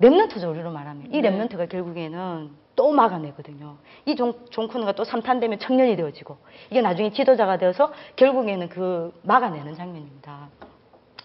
[0.00, 1.30] remnant죠 우리로 말하면 이 네.
[1.30, 3.76] remnant가 결국에는 또 막아내거든요.
[4.06, 6.38] 이 존, 존 코너가 또 3탄 되면 청년이 되어지고
[6.70, 10.48] 이게 나중에 지도자가 되어서 결국에는 그 막아내는 장면입니다.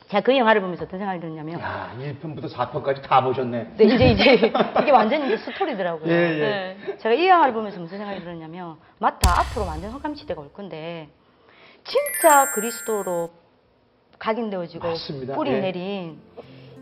[0.09, 3.71] 제가 그 영화를 보면서 어떤 생각이 들었냐면 야, 1편부터 4편까지 다 보셨네.
[3.77, 6.11] 네, 이제 이제 이게 완전히 이제 스토리더라고요.
[6.11, 6.39] 예, 예.
[6.85, 6.97] 네.
[6.97, 11.09] 제가 이 영화를 보면서 무슨 생각이 들었냐면 맞다 앞으로 완전 시대가 올 건데
[11.85, 13.31] 진짜 그리스도로
[14.19, 15.35] 각인되어지고 맞습니다.
[15.35, 15.59] 뿌리 예.
[15.59, 16.17] 내린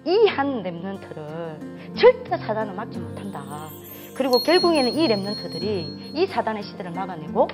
[0.06, 3.42] 이 한 랩런트를 절대 사단은 막지 못한다.
[4.16, 7.48] 그리고 결국에는 이 랩런트들이 이 사단의 시대를 막아내고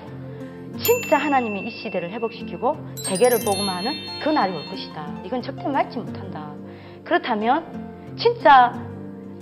[0.77, 3.91] 진짜 하나님이 이 시대를 회복시키고 세계를 복음하는
[4.23, 5.21] 그 날이 올 것이다.
[5.25, 6.53] 이건 절대 막지 못한다.
[7.03, 8.73] 그렇다면 진짜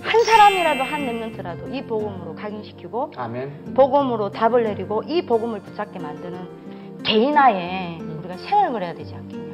[0.00, 3.74] 한 사람이라도 한 랩런트라도 이 복음으로 각인시키고 아멘.
[3.74, 9.47] 복음으로 답을 내리고 이 복음을 붙잡게 만드는 개인화에 우리가 생각을 해야 되지 않겠냐.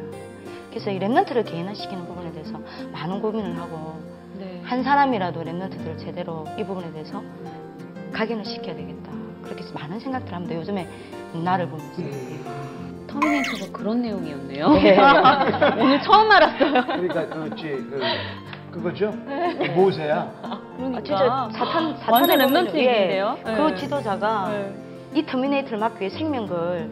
[0.74, 2.58] 그래서 이 remnant를 개인화시키는 부분에 대해서
[2.92, 3.94] 많은 고민을 하고
[4.36, 4.60] 네.
[4.64, 7.22] 한 사람이라도 remnant들을 제대로 이 부분에 대해서
[8.12, 9.12] 각인을 시켜야 되겠다.
[9.44, 10.56] 그렇게 해서 많은 생각들을 합니다.
[10.56, 10.88] 요즘에
[11.44, 12.02] 나를 보면서.
[13.06, 14.68] 터미네이터가 그런 내용이었네요.
[14.72, 14.98] 네.
[15.80, 16.86] 오늘 처음 알았어요.
[16.86, 18.00] 그러니까 그렇지 그
[18.72, 19.12] 그거죠.
[19.76, 20.32] 모세야.
[20.76, 23.38] 그러니까 아, 진짜 사탄, 사탄의 완전 부분을- remnant 예, 얘기인데요.
[23.44, 23.74] 그 네.
[23.76, 24.74] 지도자가 네.
[25.14, 26.90] 이 터미네이터를 막기 위해 생명을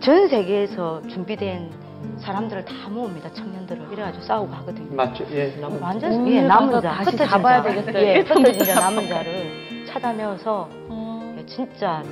[0.00, 1.70] 전 세계에서 준비된
[2.18, 3.32] 사람들을 다 모읍니다.
[3.32, 4.94] 청년들을 이래가지고 싸우고 하거든요.
[4.94, 5.24] 맞죠?
[5.32, 5.54] 예.
[5.80, 8.02] 완전 오늘 예, 남은 자, 다시 흩어진 잡아야 자, 되겠어요.
[8.02, 12.02] 예, 흩어진 자 남은 자를 찾아내어서 어, 예, 진짜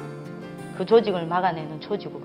[0.77, 2.23] 그 조직을 막아내는 조직으로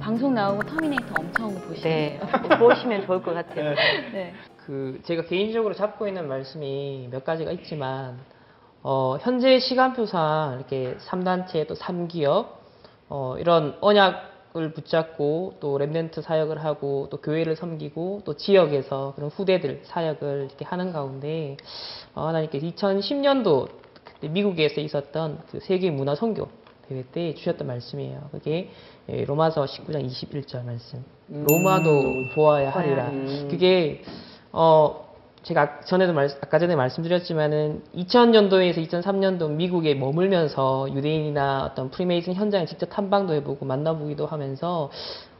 [0.00, 2.20] 방송 나오고 터미네이터 엄청 보시네요.
[2.20, 2.20] 네,
[2.58, 3.70] 보시면 좋을 것 같아요.
[3.70, 3.74] 예.
[4.12, 4.34] 네.
[4.66, 8.18] 그 제가 개인적으로 잡고 있는 말씀이 몇 가지가 있지만
[8.82, 12.46] 어, 현재 시간표상 이렇게 3단체 또 3기업
[13.08, 19.28] 어, 이런 언약 을 붙잡고 또 랩렌트 사역을 하고 또 교회를 섬기고 또 지역에서 그런
[19.30, 21.56] 후대들 사역을 이렇게 하는 가운데
[22.14, 23.68] 어, 하나님께서 2010년도
[24.04, 26.46] 그때 미국에서 있었던 그 세계 문화 선교
[26.88, 28.28] 대회 때 주셨던 말씀이에요.
[28.30, 28.70] 그게
[29.08, 31.04] 예, 로마서 19장 21절 말씀.
[31.28, 33.08] 로마도 보아야 하리라.
[33.08, 33.48] 음.
[33.50, 34.02] 그게
[34.52, 35.03] 어
[35.44, 42.86] 제가 전에도 말, 아까 전에 말씀드렸지만은 2000년도에서 2003년도 미국에 머물면서 유대인이나 어떤 프리메이슨 현장에 직접
[42.86, 44.90] 탐방도 해보고 만나보기도 하면서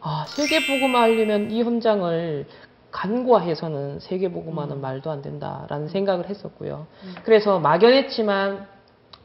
[0.03, 2.47] 아 세계 복음화 하려면 이 현장을
[2.91, 6.87] 간과해서는 세계 복음화는 말도 안 된다라는 생각을 했었고요.
[7.25, 8.67] 그래서 막연했지만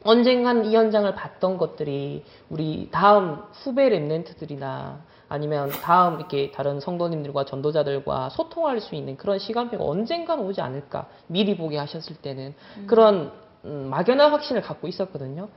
[0.03, 4.99] 언젠간 이 현장을 봤던 것들이 우리 다음 후배 랩렌트들이나
[5.29, 11.55] 아니면 다음 이렇게 다른 성도님들과 전도자들과 소통할 수 있는 그런 시간표가 언젠간 오지 않을까 미리
[11.55, 12.55] 보게 하셨을 때는
[12.87, 13.31] 그런
[13.65, 15.49] 음, 막연한 확신을 갖고 있었거든요.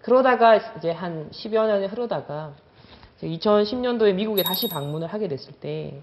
[0.00, 2.52] 그러다가 이제 한 10여 년이 흐르다가
[3.22, 6.02] 2010년도에 미국에 다시 방문을 하게 됐을 때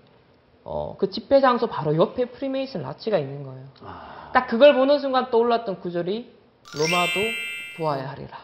[0.64, 3.66] 어, 그 집회 장소 바로 옆에 프리메이슨 라치가 있는 거예요.
[3.84, 6.32] 아, 딱 그걸 보는 순간 떠올랐던 구절이
[6.74, 7.20] 로마도
[7.78, 8.38] 보아야 하리라.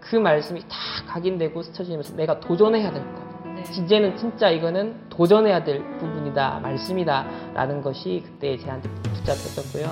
[0.00, 0.76] 그 말씀이 다
[1.06, 3.25] 각인되고 스쳐지면서 내가 도전해야 될 것.
[3.56, 3.62] 네.
[3.82, 9.86] 이제는 진짜 이거는 도전해야 될 부분이다, 말씀이다, 라는 것이 그때 제한테 붙잡혔었고요.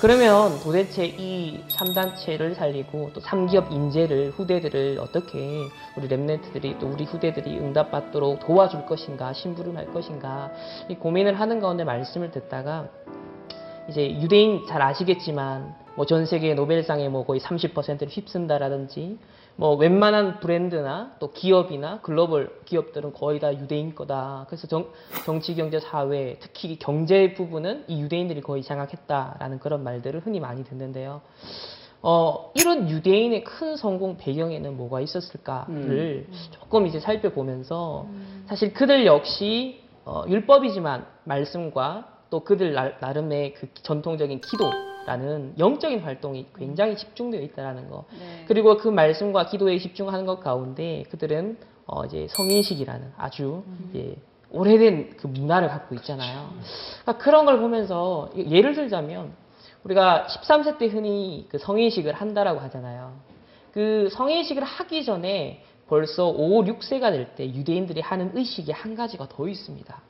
[0.00, 7.58] 그러면 도대체 이 3단체를 살리고 또 3기업 인재를, 후대들을 어떻게 우리 랩렌트들이 또 우리 후대들이
[7.58, 10.50] 응답받도록 도와줄 것인가, 심부름할 것인가,
[10.88, 12.88] 이 고민을 하는 가운데 말씀을 듣다가
[13.88, 19.18] 이제 유대인 잘 아시겠지만 뭐 전 세계 노벨상에 뭐 거의 30%를 휩쓴다라든지
[19.58, 24.44] 뭐 웬만한 브랜드나 또 기업이나 글로벌 기업들은 거의 다 유대인 거다.
[24.46, 24.86] 그래서 정,
[25.24, 31.22] 정치, 경제, 사회, 특히 경제 부분은 이 유대인들이 거의 장악했다라는 그런 말들을 흔히 많이 듣는데요.
[32.02, 38.06] 어, 이런 유대인의 큰 성공 배경에는 뭐가 있었을까를 조금 이제 살펴보면서
[38.46, 44.70] 사실 그들 역시 어, 율법이지만 말씀과 또 그들 나, 나름의 그 전통적인 기도
[45.08, 48.04] 라는 영적인 활동이 굉장히 집중되어 있다라는 거.
[48.12, 48.44] 네.
[48.46, 51.56] 그리고 그 말씀과 기도에 집중하는 것 가운데 그들은
[51.86, 54.16] 어 이제 성인식이라는 아주 이제
[54.50, 56.50] 오래된 그 문화를 갖고 있잖아요.
[57.02, 59.32] 그러니까 그런 걸 보면서 예를 들자면
[59.84, 63.14] 우리가 13세 때 흔히 그 성인식을 한다라고 하잖아요.
[63.72, 69.48] 그 성인식을 하기 전에 벌써 5, 6세가 될 때 유대인들이 하는 의식이 한 가지가 더
[69.48, 70.02] 있습니다.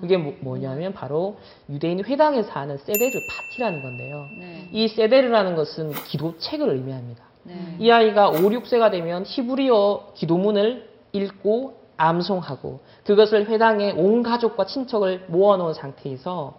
[0.00, 1.36] 그게 뭐, 냐면 바로
[1.68, 4.26] 유대인 회당에서 하는 세데르 파티라는 건데요.
[4.38, 4.68] 네.
[4.72, 7.24] 이 세데르라는 것은 기도책을 의미합니다.
[7.44, 7.76] 네.
[7.78, 15.74] 이 아이가 5, 6세가 되면 히브리어 기도문을 읽고 암송하고 그것을 회당에 온 가족과 친척을 모아놓은
[15.74, 16.58] 상태에서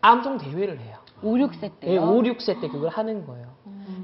[0.00, 0.96] 암송 대회를 해요.
[1.22, 2.02] 5, 6세 예, 때요?
[2.02, 3.46] 5, 6세 때 그걸 하는 거예요.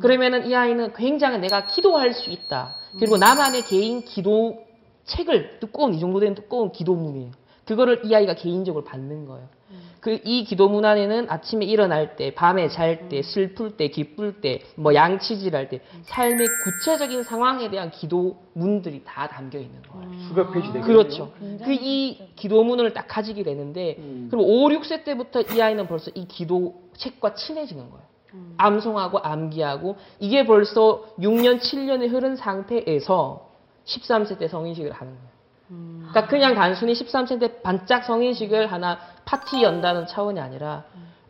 [0.01, 2.75] 그러면은 이 아이는 굉장히 내가 기도할 수 있다.
[2.99, 4.59] 그리고 나만의 개인 기도
[5.05, 7.31] 책을 두꺼운 이 정도 된 두꺼운 기도문이에요.
[7.67, 9.49] 그거를 이 아이가 개인적으로 받는 거예요.
[10.01, 14.95] 그 이 기도문 안에는 아침에 일어날 때, 밤에 잘 때, 슬플 때, 기쁠 때, 뭐
[14.95, 20.09] 양치질할 때 삶의 구체적인 상황에 대한 기도문들이 다 담겨 있는 거예요.
[20.29, 20.87] 수백 페이지 되겠네요.
[20.87, 21.33] 그렇죠.
[21.65, 24.29] 그 이 기도문을 딱 가지게 되는데 음.
[24.31, 28.07] 그리고 5, 6세 때부터 이 아이는 벌써 이 기도 책과 친해지는 거예요.
[28.59, 33.49] 암송하고 암기하고 이게 벌써 6년, 7년이 흐른 상태에서
[33.87, 35.36] 13세 때 성인식을 하는 거예요.
[35.69, 40.85] 그러니까 그냥 단순히 13세 때 반짝 성인식을 하나 파티 연다는 차원이 아니라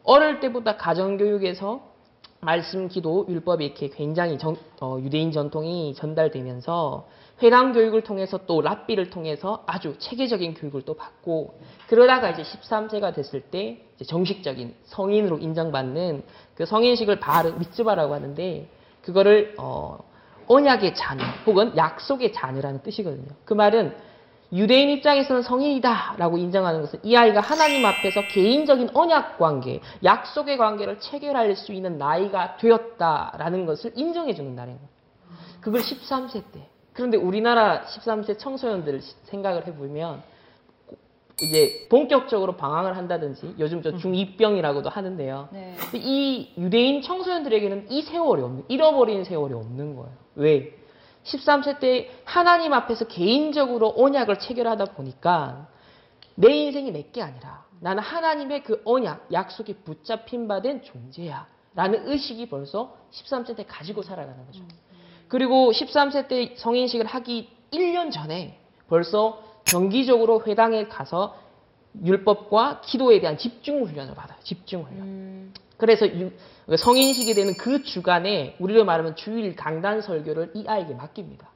[0.05, 1.95] 어릴 때보다 가정교육에서
[2.41, 7.09] 말씀, 기도, 율법이 이렇게 굉장히 전- 어, 유대인 전통이 전달되면서
[7.43, 11.59] 회당 교육을 통해서 또 랍비를 통해서 아주 체계적인 교육을 또 받고
[11.89, 16.23] 그러다가 이제 13세가 됐을 때 정식적인 성인으로 인정받는
[16.55, 18.69] 그 성인식을 바르 미츠바라고 하는데
[19.03, 19.99] 그거를 어,
[20.47, 23.27] 언약의 자녀 혹은 약속의 자녀라는 뜻이거든요.
[23.45, 23.97] 그 말은
[24.53, 31.57] 유대인 입장에서는 성인이다라고 인정하는 것은 이 아이가 하나님 앞에서 개인적인 언약 관계, 약속의 관계를 체결할
[31.57, 34.89] 수 있는 나이가 되었다라는 것을 인정해 주는 날인 거예요.
[35.61, 36.69] 그걸 13세 때.
[36.93, 40.23] 그런데 우리나라 13세 청소년들을 시- 생각을 해보면
[41.43, 45.49] 이제 본격적으로 방황을 한다든지 요즘 저 중2병이라고도 하는데요.
[45.53, 45.75] 네.
[45.93, 50.13] 이 유대인 청소년들에게는 이 세월이 없는, 잃어버린 세월이 없는 거예요.
[50.37, 50.73] 왜?
[51.27, 55.69] 13세 때 하나님 앞에서 개인적으로 언약을 체결하다 보니까
[56.37, 61.47] 내 인생이 내 게 아니라 나는 하나님의 그 언약, 약속에 붙잡힌 바 된 존재야.
[61.75, 64.63] 라는 의식이 벌써 13세 때 가지고 살아가는 거죠.
[65.29, 68.59] 그리고 13세 때 성인식을 하기 1년 전에
[68.89, 71.37] 벌써 정기적으로 회당에 가서
[72.03, 74.39] 율법과 기도에 대한 집중 훈련을 받아요.
[74.43, 75.03] 집중 훈련.
[75.03, 76.31] 음, 그래서 유-
[76.77, 81.49] 성인식이 되는 그 주간에 우리로 말하면 주일 강단 설교를 이 아이에게 맡깁니다.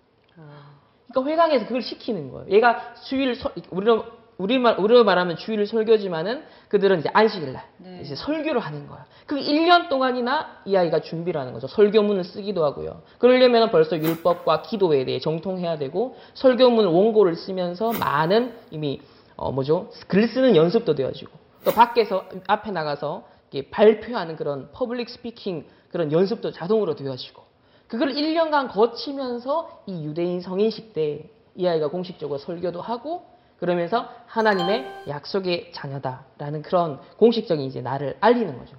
[1.12, 2.46] 그러니까 회당에서 그걸 시키는 거예요.
[2.50, 4.04] 얘가 주일 설- 우리로
[4.38, 8.00] 우리말 우리로 말하면 주일 설교지만은 그들은 이제 안식일 날 네.
[8.02, 9.04] 이제 설교를 하는 거야.
[9.26, 11.66] 그 1년 동안이나 이 아이가 준비를 하는 거죠.
[11.66, 13.02] 설교문을 쓰기도 하고요.
[13.18, 19.00] 그러려면 벌써 율법과 기도에 대해 정통해야 되고 설교문 원고를 쓰면서 많은 이미
[19.36, 19.90] 어 뭐죠?
[20.06, 21.32] 글 쓰는 연습도 되어지고
[21.64, 23.24] 또 밖에서 앞에 나가서
[23.70, 27.42] 발표하는 그런 public speaking 그런 연습도 자동으로 되어지고
[27.88, 31.30] 그걸 1년간 거치면서 이 유대인 성인식 때
[31.60, 33.26] 이 아이가 공식적으로 설교도 하고
[33.58, 38.76] 그러면서 하나님의 약속의 자녀다라는 그런 공식적인 이제 나를 알리는 거죠.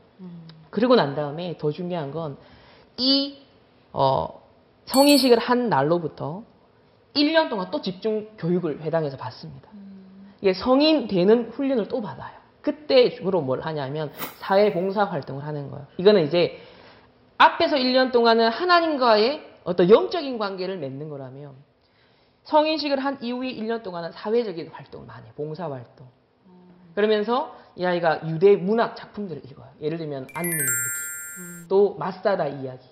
[0.71, 3.45] 그리고 난 다음에 더 중요한 건이
[3.93, 4.41] 어,
[4.85, 6.43] 성인식을 한 날로부터
[7.13, 9.69] 1년 동안 또 집중 교육을 회당에서 받습니다.
[10.41, 12.40] 이게 성인 되는 훈련을 또 받아요.
[12.61, 15.87] 그때 주로 뭘 하냐면 사회 봉사 활동을 하는 거예요.
[15.97, 16.59] 이거는 이제
[17.37, 21.53] 앞에서 1년 동안은 하나님과의 어떤 영적인 관계를 맺는 거라면
[22.43, 25.33] 성인식을 한 이후에 1년 동안은 사회적인 활동을 많이 해요.
[25.35, 26.07] 봉사 활동.
[26.95, 29.67] 그러면서 이 아이가 유대 문학 작품들을 읽어요.
[29.81, 32.85] 예를 들면 안능일기, 또 마사다 이야기.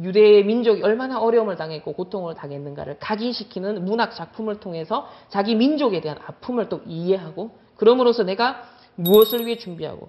[0.00, 6.70] 유대의 민족이 얼마나 어려움을 당했고 고통을 당했는가를 각인시키는 문학 작품을 통해서 자기 민족에 대한 아픔을
[6.70, 8.62] 또 이해하고 그럼으로써 내가
[8.96, 10.08] 무엇을 위해 준비하고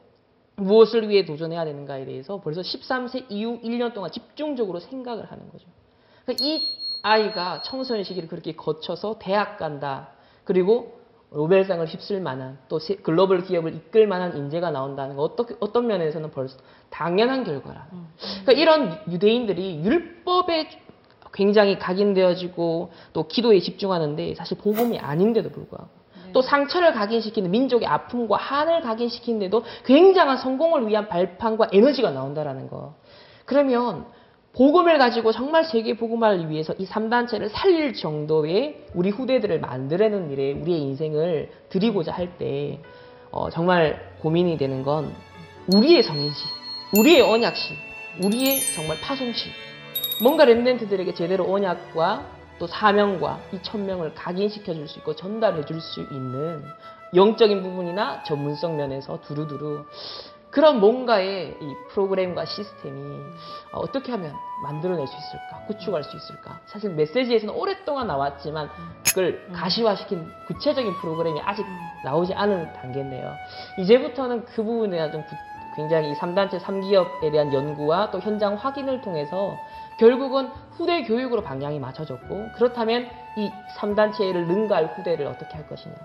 [0.56, 5.68] 무엇을 위해 도전해야 되는가에 대해서 벌써 13세 이후 1년 동안 집중적으로 생각을 하는 거죠.
[6.26, 6.62] 그러니까 이
[7.04, 10.10] 아이가 청소년 시기를 그렇게 거쳐서 대학 간다.
[10.44, 10.98] 그리고
[11.32, 16.32] 노벨상을 휩쓸 만한 또 세- 글로벌 기업을 이끌 만한 인재가 나온다는 거 어떻게 어떤 면에서는
[16.32, 16.58] 벌써
[16.90, 17.88] 당연한 결과라.
[18.46, 20.70] 그러니까 이런 유대인들이 율법에
[21.34, 25.90] 굉장히 각인되어지고 또 기도에 집중하는데 사실 복음이 아닌데도 불구하고
[26.38, 32.94] 또 상처를 각인시키는 민족의 아픔과 한을 각인시키는데도 굉장한 성공을 위한 발판과 에너지가 나온다라는 거.
[33.46, 34.06] 그러면
[34.54, 40.80] 복음을 가지고 정말 세계 복음화를 위해서 이 3단체를 살릴 정도의 우리 후대들을 만들어내는 일에 우리의
[40.80, 42.82] 인생을 드리고자 할때
[43.32, 45.16] 어, 정말 고민이 되는 건
[45.74, 46.46] 우리의 성인식,
[47.00, 47.76] 우리의 언약식,
[48.24, 49.52] 우리의 정말 파송식.
[50.22, 56.02] 뭔가 렘넨트들에게 제대로 언약과 또 사명과 이 천명을 각인시켜 줄 수 있고 전달해 줄 수
[56.02, 56.64] 있는
[57.16, 59.86] 영적인 부분이나 전문성 면에서 두루두루
[60.50, 63.20] 그런 뭔가의 이 프로그램과 시스템이
[63.74, 64.34] 어, 어떻게 하면
[64.64, 66.60] 만들어낼 수 있을까, 구축할 수 있을까.
[66.66, 68.70] 사실 메시지에서는 오랫동안 나왔지만
[69.08, 71.66] 그걸 가시화시킨 구체적인 프로그램이 아직
[72.04, 73.34] 나오지 않은 단계인데요.
[73.80, 75.36] 이제부터는 그 부분에 대한 좀 구-
[75.78, 79.56] 굉장히 이 3단체 3기업에 대한 연구와 또 현장 확인을 통해서
[80.00, 83.08] 결국은 후대 교육으로 방향이 맞춰졌고 그렇다면
[83.38, 85.96] 이 3단체를 능가할 후대를 어떻게 할 것이냐.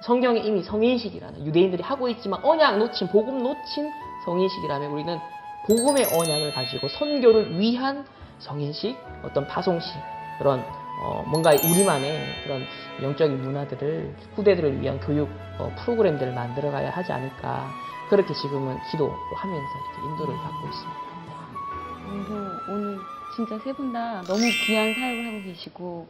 [0.00, 3.90] 성경에 이미 성인식이라는 유대인들이 하고 있지만 언약 놓친 복음 놓친
[4.24, 5.18] 성인식이라면 우리는
[5.66, 8.06] 복음의 언약을 가지고 선교를 위한
[8.38, 9.92] 성인식 어떤 파송식
[10.38, 10.64] 그런
[11.02, 12.64] 어, 뭔가 우리만의 그런
[13.02, 17.68] 영적인 문화들을 후대들을 위한 교육 어, 프로그램들을 만들어 가야 하지 않을까
[18.08, 21.06] 그렇게 지금은 기도하면서 이렇게 인도를 받고 있습니다.
[22.08, 22.98] 그래서 오늘
[23.34, 26.06] 진짜 세 분 다 너무 귀한 사역을 하고 계시고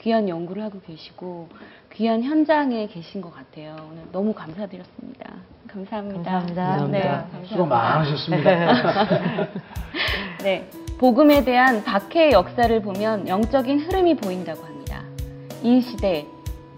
[0.00, 1.48] 귀한 연구를 하고 계시고
[1.92, 3.76] 귀한 현장에 계신 것 같아요.
[3.90, 5.34] 오늘 너무 감사드렸습니다.
[5.68, 6.30] 감사합니다.
[6.32, 6.86] 감사합니다.
[6.98, 7.48] 네, 감사합니다.
[7.48, 7.94] 수고 감사합니다.
[7.98, 9.48] 많으셨습니다.
[10.42, 15.02] 네, 복음에 대한 박해의 역사를 보면 영적인 흐름이 보인다고 합니다.
[15.62, 16.26] 이 시대,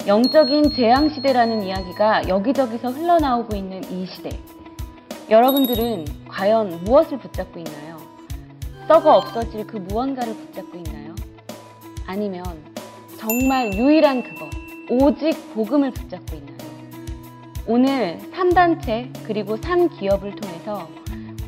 [0.07, 4.31] 영적인 재앙 시대라는 이야기가 여기저기서 흘러나오고 있는 이 시대.
[5.31, 7.99] 여러분들은 과연 무엇을 붙잡고 있나요?
[8.89, 11.14] 썩어 없어질 그 무언가를 붙잡고 있나요?
[12.07, 12.45] 아니면
[13.18, 14.51] 정말 유일한 그것,
[14.91, 16.53] 오직 복음을 붙잡고 있나요?
[17.66, 20.89] 오늘 3단체 그리고 3기업을 통해서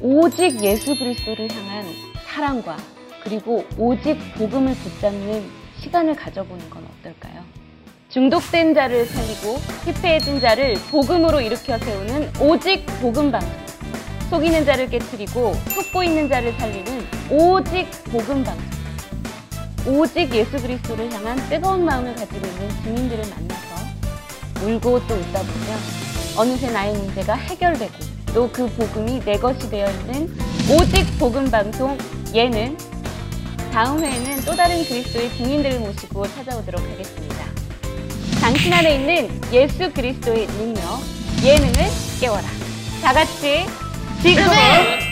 [0.00, 1.84] 오직 예수 그리스도를 향한
[2.26, 2.76] 사랑과
[3.24, 5.42] 그리고 오직 복음을 붙잡는
[5.80, 7.42] 시간을 가져보는 건 어떨까요?
[8.10, 13.63] 중독된 자를 살리고 피폐해진 자를 복음으로 일으켜 세우는 오직 복음 방송.
[14.30, 18.64] 속이는 자를 깨뜨리고 속고 있는 자를 살리는 오직 복음 방송.
[19.86, 25.78] 오직 예수 그리스도를 향한 뜨거운 마음을 가지고 있는 주민들을 만나서 울고 또 웃다 보면
[26.36, 27.92] 어느새 나의 문제가 해결되고
[28.32, 30.34] 또 그 복음이 내 것이 되어 있는
[30.70, 31.96] 오직 복음 방송
[32.34, 32.76] 예는
[33.72, 37.44] 다음 회에는 또 다른 그리스도의 증인들을 모시고 찾아오도록 하겠습니다.
[38.40, 40.82] 당신 안에 있는 예수 그리스도의 능력,
[41.44, 41.74] 예능을
[42.20, 42.44] 깨워라.
[43.02, 43.66] 다 같이
[44.24, 44.48] 지금은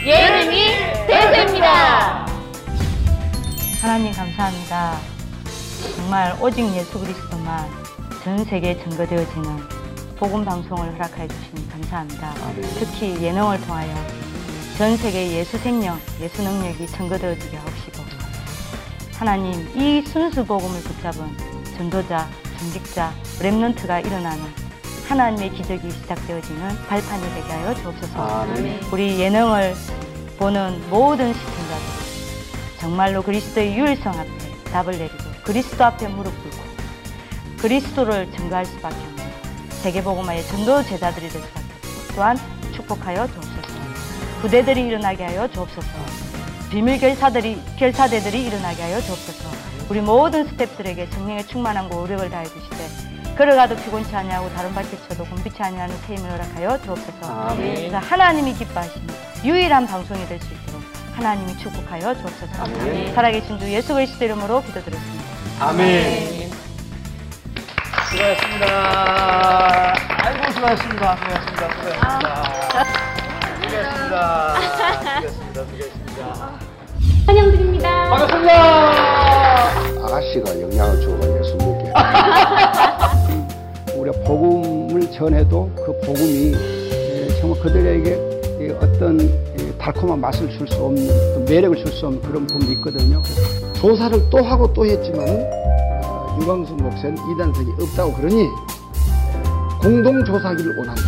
[0.07, 2.27] 예능이 대세입니다.
[3.83, 4.97] 하나님 감사합니다.
[5.97, 7.69] 정말 오직 예수 그리스도만
[8.25, 9.69] 전 세계에 증거되어지는
[10.17, 12.33] 복음 방송을 허락해 주시니 감사합니다.
[12.79, 13.95] 특히 예능을 통하여
[14.79, 18.03] 전 세계 예수 생명, 예수 능력이 증거되어지게 하옵시고
[19.19, 21.37] 하나님 이 순수 복음을 붙잡은
[21.77, 24.62] 전도자, 전직자, 랩런트가 일어나는
[25.09, 28.46] 하나님의 기적이 시작되어지는 발판이 되게 하여 주옵소서.
[28.92, 29.74] 우리 예능을
[30.38, 31.84] 보는 모든 시청자들
[32.78, 34.30] 정말로 그리스도의 유일성 앞에
[34.72, 36.72] 답을 내리고 그리스도 앞에 무릎 꿇고
[37.59, 39.24] 그리스도를 증거할 수밖에 없는
[39.82, 42.38] 세계복음화의 전도 제자들이 될 수밖에 없고 또한
[42.74, 43.72] 축복하여 주옵소서.
[44.40, 45.88] 부대들이 일어나게 하여 주옵소서.
[46.70, 49.50] 비밀 결사들이 결사대들이 일어나게 하여 주옵소서.
[49.88, 55.62] 우리 모든 스태프들에게 성령의 충만함과 오력을 다해 주시되 걸어가도 피곤치 아니하고 다른 밭에 쳐도 곤비치
[55.62, 57.55] 아니하는 새 힘을 허락하여 주옵소서.
[57.57, 59.07] 그래서 하나님이 기뻐하시는
[59.45, 60.83] 유일한 방송이 될 수 있도록
[61.16, 62.64] 하나님이 축복하여 주옵소서.
[63.14, 65.24] 살아계신 주 예수 그리스도 이름으로 기도드렸습니다.
[65.61, 66.51] 아멘.
[68.11, 69.95] 수고하셨습니다.
[70.24, 71.16] 아이고, 수고하셨습니다.
[71.16, 71.68] 수고하셨습니다.
[71.72, 72.05] 수고하셨습니다.
[73.62, 74.55] 수고하셨습니다.
[74.61, 75.64] 수고하셨습니다.
[75.64, 76.22] 수고하셨습니다.
[77.26, 77.89] 환영드립니다.
[78.11, 78.53] 반갑습니다.
[80.05, 81.93] 아가씨가 영향을 주고 예수님께
[84.03, 88.30] 우리가 복음을 전해도 그 복음이 에, 정말 그들에게
[88.61, 92.72] 이 어떤 이 달콤한 맛을 줄 수 없는 또 매력을 줄 수 없는 그런 부분이
[92.74, 93.22] 있거든요.
[93.74, 95.26] 조사를 또 하고 또 했지만
[96.05, 98.48] 어, 유광수 목사는 이단성이 없다고 그러니
[99.80, 101.03] 공동 조사기를 원한다.